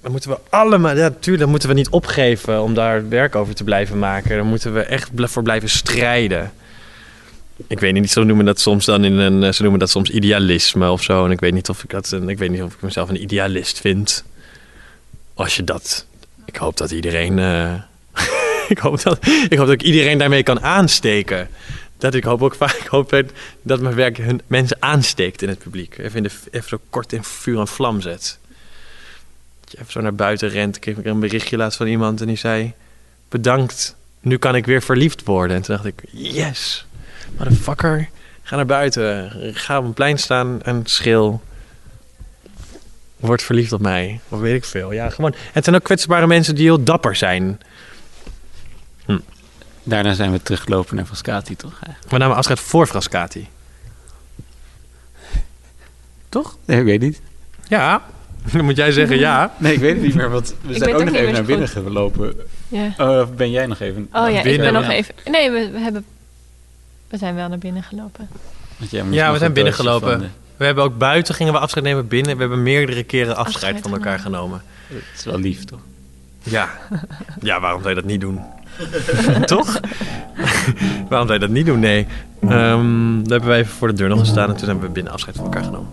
Dan 0.00 0.10
moeten 0.10 0.30
we 0.30 0.38
allemaal, 0.48 0.96
ja, 0.96 1.08
natuurlijk, 1.08 1.50
moeten 1.50 1.68
we 1.68 1.74
niet 1.74 1.88
opgeven 1.88 2.62
om 2.62 2.74
daar 2.74 3.08
werk 3.08 3.34
over 3.34 3.54
te 3.54 3.64
blijven 3.64 3.98
maken. 3.98 4.36
Dan 4.36 4.46
moeten 4.46 4.74
we 4.74 4.80
echt 4.80 5.10
voor 5.14 5.42
blijven 5.42 5.68
strijden. 5.68 6.52
Ik 7.66 7.80
weet 7.80 7.92
niet, 7.92 8.10
zo 8.10 8.24
noemen 8.24 8.44
dat 8.44 8.60
soms 8.60 8.84
dan 8.84 9.04
in 9.04 9.12
een, 9.12 9.42
eh, 9.42 9.52
ze 9.52 9.62
noemen 9.62 9.80
dat 9.80 9.90
soms 9.90 10.10
idealisme 10.10 10.90
of 10.90 11.02
zo. 11.02 11.24
En 11.24 11.30
ik 11.30 11.40
weet 11.40 11.52
niet 11.52 11.68
of 11.68 11.82
ik 11.82 11.90
dat, 11.90 12.12
ik 12.26 12.38
weet 12.38 12.50
niet 12.50 12.62
of 12.62 12.74
ik 12.74 12.82
mezelf 12.82 13.08
een 13.08 13.22
idealist 13.22 13.80
vind. 13.80 14.24
Als 15.34 15.56
je 15.56 15.64
dat, 15.64 16.06
ik 16.44 16.56
hoop 16.56 16.76
dat 16.76 16.90
iedereen, 16.90 17.38
eh, 17.38 17.74
ik 18.74 18.78
hoop 18.78 19.02
dat, 19.02 19.26
ik 19.48 19.60
ik 19.60 19.82
iedereen 19.82 20.18
daarmee 20.18 20.42
kan 20.42 20.60
aansteken. 20.60 21.48
Dat 21.98 22.14
ik 22.14 22.24
hoop 22.24 22.42
ook 22.42 22.54
vaak, 22.54 22.72
ik 22.84 22.86
hoop 22.86 23.22
dat- 23.62 23.80
mijn 23.80 23.94
werk 23.94 24.16
hun 24.16 24.40
mensen 24.46 24.76
aansteekt 24.80 25.42
in 25.42 25.48
het 25.48 25.58
publiek. 25.58 25.98
Even, 25.98 26.16
in 26.16 26.22
de, 26.22 26.30
even 26.50 26.68
zo 26.68 26.78
kort 26.90 27.12
in 27.12 27.24
vuur 27.24 27.58
en 27.58 27.68
vlam 27.68 28.00
zet. 28.00 28.38
Even 29.74 29.92
zo 29.92 30.00
naar 30.00 30.14
buiten 30.14 30.48
rent. 30.48 30.76
Ik 30.76 30.80
kreeg 30.80 30.96
een 31.04 31.20
berichtje 31.20 31.56
laatst 31.56 31.76
van 31.78 31.86
iemand 31.86 32.20
en 32.20 32.26
die 32.26 32.36
zei... 32.36 32.72
Bedankt, 33.28 33.96
nu 34.20 34.36
kan 34.38 34.54
ik 34.56 34.66
weer 34.66 34.82
verliefd 34.82 35.24
worden. 35.24 35.56
En 35.56 35.62
toen 35.62 35.74
dacht 35.74 35.86
ik, 35.86 36.02
yes, 36.10 36.86
motherfucker. 37.36 38.08
Ga 38.42 38.56
naar 38.56 38.66
buiten, 38.66 39.32
ga 39.54 39.78
op 39.78 39.84
een 39.84 39.92
plein 39.92 40.18
staan 40.18 40.62
en 40.62 40.80
schil. 40.84 41.42
Word 43.16 43.42
verliefd 43.42 43.72
op 43.72 43.80
mij. 43.80 44.20
Wat 44.28 44.40
weet 44.40 44.54
ik 44.54 44.64
veel. 44.64 44.92
Ja, 44.92 45.10
gewoon. 45.10 45.34
Het 45.52 45.64
zijn 45.64 45.76
ook 45.76 45.82
kwetsbare 45.82 46.26
mensen 46.26 46.54
die 46.54 46.64
heel 46.64 46.84
dapper 46.84 47.16
zijn. 47.16 47.60
Daarna 49.82 50.12
zijn 50.14 50.32
we 50.32 50.42
teruggelopen 50.42 50.96
naar 50.96 51.04
Frascati, 51.06 51.56
toch? 51.56 51.72
eigenlijk? 51.72 52.10
We 52.10 52.18
namen 52.18 52.36
afscheid 52.36 52.60
voor 52.60 52.86
Frascati. 52.86 53.48
Toch? 56.28 56.56
Nee, 56.64 56.78
ik 56.78 56.84
weet 56.84 57.00
niet. 57.00 57.20
Ja. 57.68 58.02
Dan 58.52 58.64
moet 58.64 58.76
jij 58.76 58.92
zeggen 58.92 59.18
ja. 59.18 59.54
Nee, 59.58 59.72
ik 59.72 59.78
weet 59.80 59.94
het 59.94 60.02
niet 60.02 60.14
meer, 60.14 60.30
want 60.30 60.54
we 60.60 60.74
zijn 60.78 60.94
ook 60.94 61.04
nog 61.04 61.14
even 61.14 61.32
naar 61.32 61.44
binnen 61.44 61.68
goed. 61.68 61.82
gelopen. 61.82 62.34
Ja. 62.68 62.94
Oh, 62.98 63.26
ben 63.36 63.50
jij 63.50 63.66
nog 63.66 63.80
even? 63.80 64.08
Oh 64.12 64.30
ja, 64.30 64.36
ik 64.38 64.42
binnen, 64.42 64.72
ben 64.72 64.82
nog 64.82 64.90
even... 64.90 65.14
Nee, 65.30 65.50
we, 65.50 65.70
we 65.70 65.78
hebben... 65.78 66.04
We 67.08 67.16
zijn 67.16 67.34
wel 67.34 67.48
naar 67.48 67.58
binnen 67.58 67.82
gelopen. 67.82 68.28
Want 68.76 68.90
jij 68.90 69.02
moest 69.02 69.14
Ja, 69.14 69.32
we 69.32 69.38
zijn 69.38 69.54
van 69.74 70.18
de- 70.18 70.28
We 70.56 70.64
hebben 70.64 70.84
ook 70.84 70.98
buiten 70.98 71.34
gingen 71.34 71.52
we 71.52 71.58
afscheid 71.58 71.84
nemen 71.84 72.08
binnen. 72.08 72.34
We 72.34 72.40
hebben 72.40 72.62
meerdere 72.62 73.02
keren 73.02 73.36
afscheid, 73.36 73.54
Afscheid 73.54 73.80
van 73.80 73.92
elkaar 73.92 74.18
genomen. 74.18 74.62
Het 74.86 75.02
is 75.16 75.24
wel 75.24 75.38
lief, 75.38 75.64
toch? 75.64 75.80
Ja. 76.42 76.70
Ja, 77.40 77.60
waarom 77.60 77.78
zou 77.82 77.94
je 77.94 78.00
dat 78.00 78.10
niet 78.10 78.20
doen? 78.20 78.40
Toch? 79.44 79.80
waarom 81.08 81.28
zou 81.28 81.32
je 81.32 81.38
dat 81.38 81.50
niet 81.50 81.66
doen? 81.66 81.80
Nee. 81.80 82.06
Ehm 82.40 83.22
daar 83.22 83.38
hebben 83.38 83.48
wij 83.48 83.58
even 83.58 83.72
voor 83.72 83.88
de 83.88 83.94
deur 83.94 84.08
nog 84.08 84.18
gestaan 84.18 84.48
en 84.48 84.56
toen 84.56 84.68
hebben 84.68 84.86
we 84.86 84.92
binnen 84.92 85.12
afscheid 85.12 85.36
van 85.36 85.44
elkaar 85.44 85.64
genomen. 85.64 85.90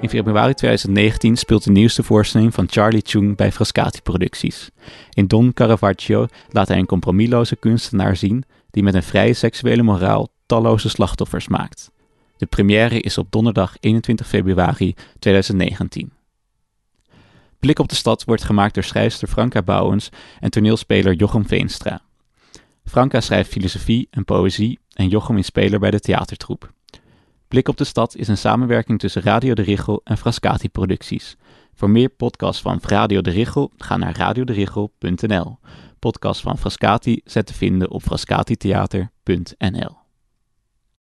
In 0.00 0.10
februari 0.10 0.54
2019 0.54 1.36
speelt 1.36 1.64
de 1.64 1.70
nieuwste 1.70 2.02
voorstelling 2.02 2.54
van 2.54 2.66
Charlie 2.70 3.02
Chung 3.04 3.36
bij 3.36 3.52
Frascati 3.52 4.02
Producties. 4.02 4.70
In 5.10 5.26
Don 5.26 5.52
Caravaggio 5.52 6.26
laat 6.50 6.68
hij 6.68 6.78
een 6.78 6.86
compromisloze 6.86 7.56
kunstenaar 7.56 8.16
zien 8.16 8.44
die 8.70 8.82
met 8.82 8.94
een 8.94 9.02
vrije 9.02 9.32
seksuele 9.32 9.82
moraal 9.82 10.28
talloze 10.46 10.88
slachtoffers 10.88 11.48
maakt. 11.48 11.92
De 12.36 12.46
première 12.46 13.00
is 13.00 13.18
op 13.18 13.30
donderdag 13.30 13.76
21 13.80 14.26
februari 14.26 14.94
2019. 15.18 16.12
Blik 17.58 17.78
op 17.78 17.88
de 17.88 17.94
stad 17.94 18.24
wordt 18.24 18.44
gemaakt 18.44 18.74
door 18.74 18.84
schrijfster 18.84 19.28
Franka 19.28 19.62
Bouwens 19.62 20.08
en 20.40 20.50
toneelspeler 20.50 21.14
Jochem 21.14 21.46
Veenstra. 21.46 22.02
Franka 22.84 23.20
schrijft 23.20 23.50
filosofie 23.50 24.08
en 24.10 24.24
poëzie 24.24 24.78
en 24.92 25.08
Jochem 25.08 25.38
is 25.38 25.46
speler 25.46 25.78
bij 25.78 25.90
de 25.90 26.00
theatertroep. 26.00 26.72
Blik 27.48 27.68
op 27.68 27.76
de 27.76 27.84
Stad 27.84 28.16
is 28.16 28.28
een 28.28 28.38
samenwerking 28.38 28.98
tussen 28.98 29.22
Radio 29.22 29.54
de 29.54 29.62
Richel 29.62 30.00
en 30.04 30.18
Frascati 30.18 30.68
Producties. 30.68 31.36
Voor 31.74 31.90
meer 31.90 32.08
podcasts 32.08 32.62
van 32.62 32.78
Radio 32.82 33.20
de 33.20 33.30
Richel 33.30 33.72
ga 33.76 33.96
naar 33.96 34.16
radioderichel.nl. 34.16 35.58
Podcasts 35.98 36.42
van 36.42 36.58
Frascati 36.58 37.20
zet 37.24 37.46
te 37.46 37.54
vinden 37.54 37.90
op 37.90 38.02
frascatitheater.nl. 38.02 40.03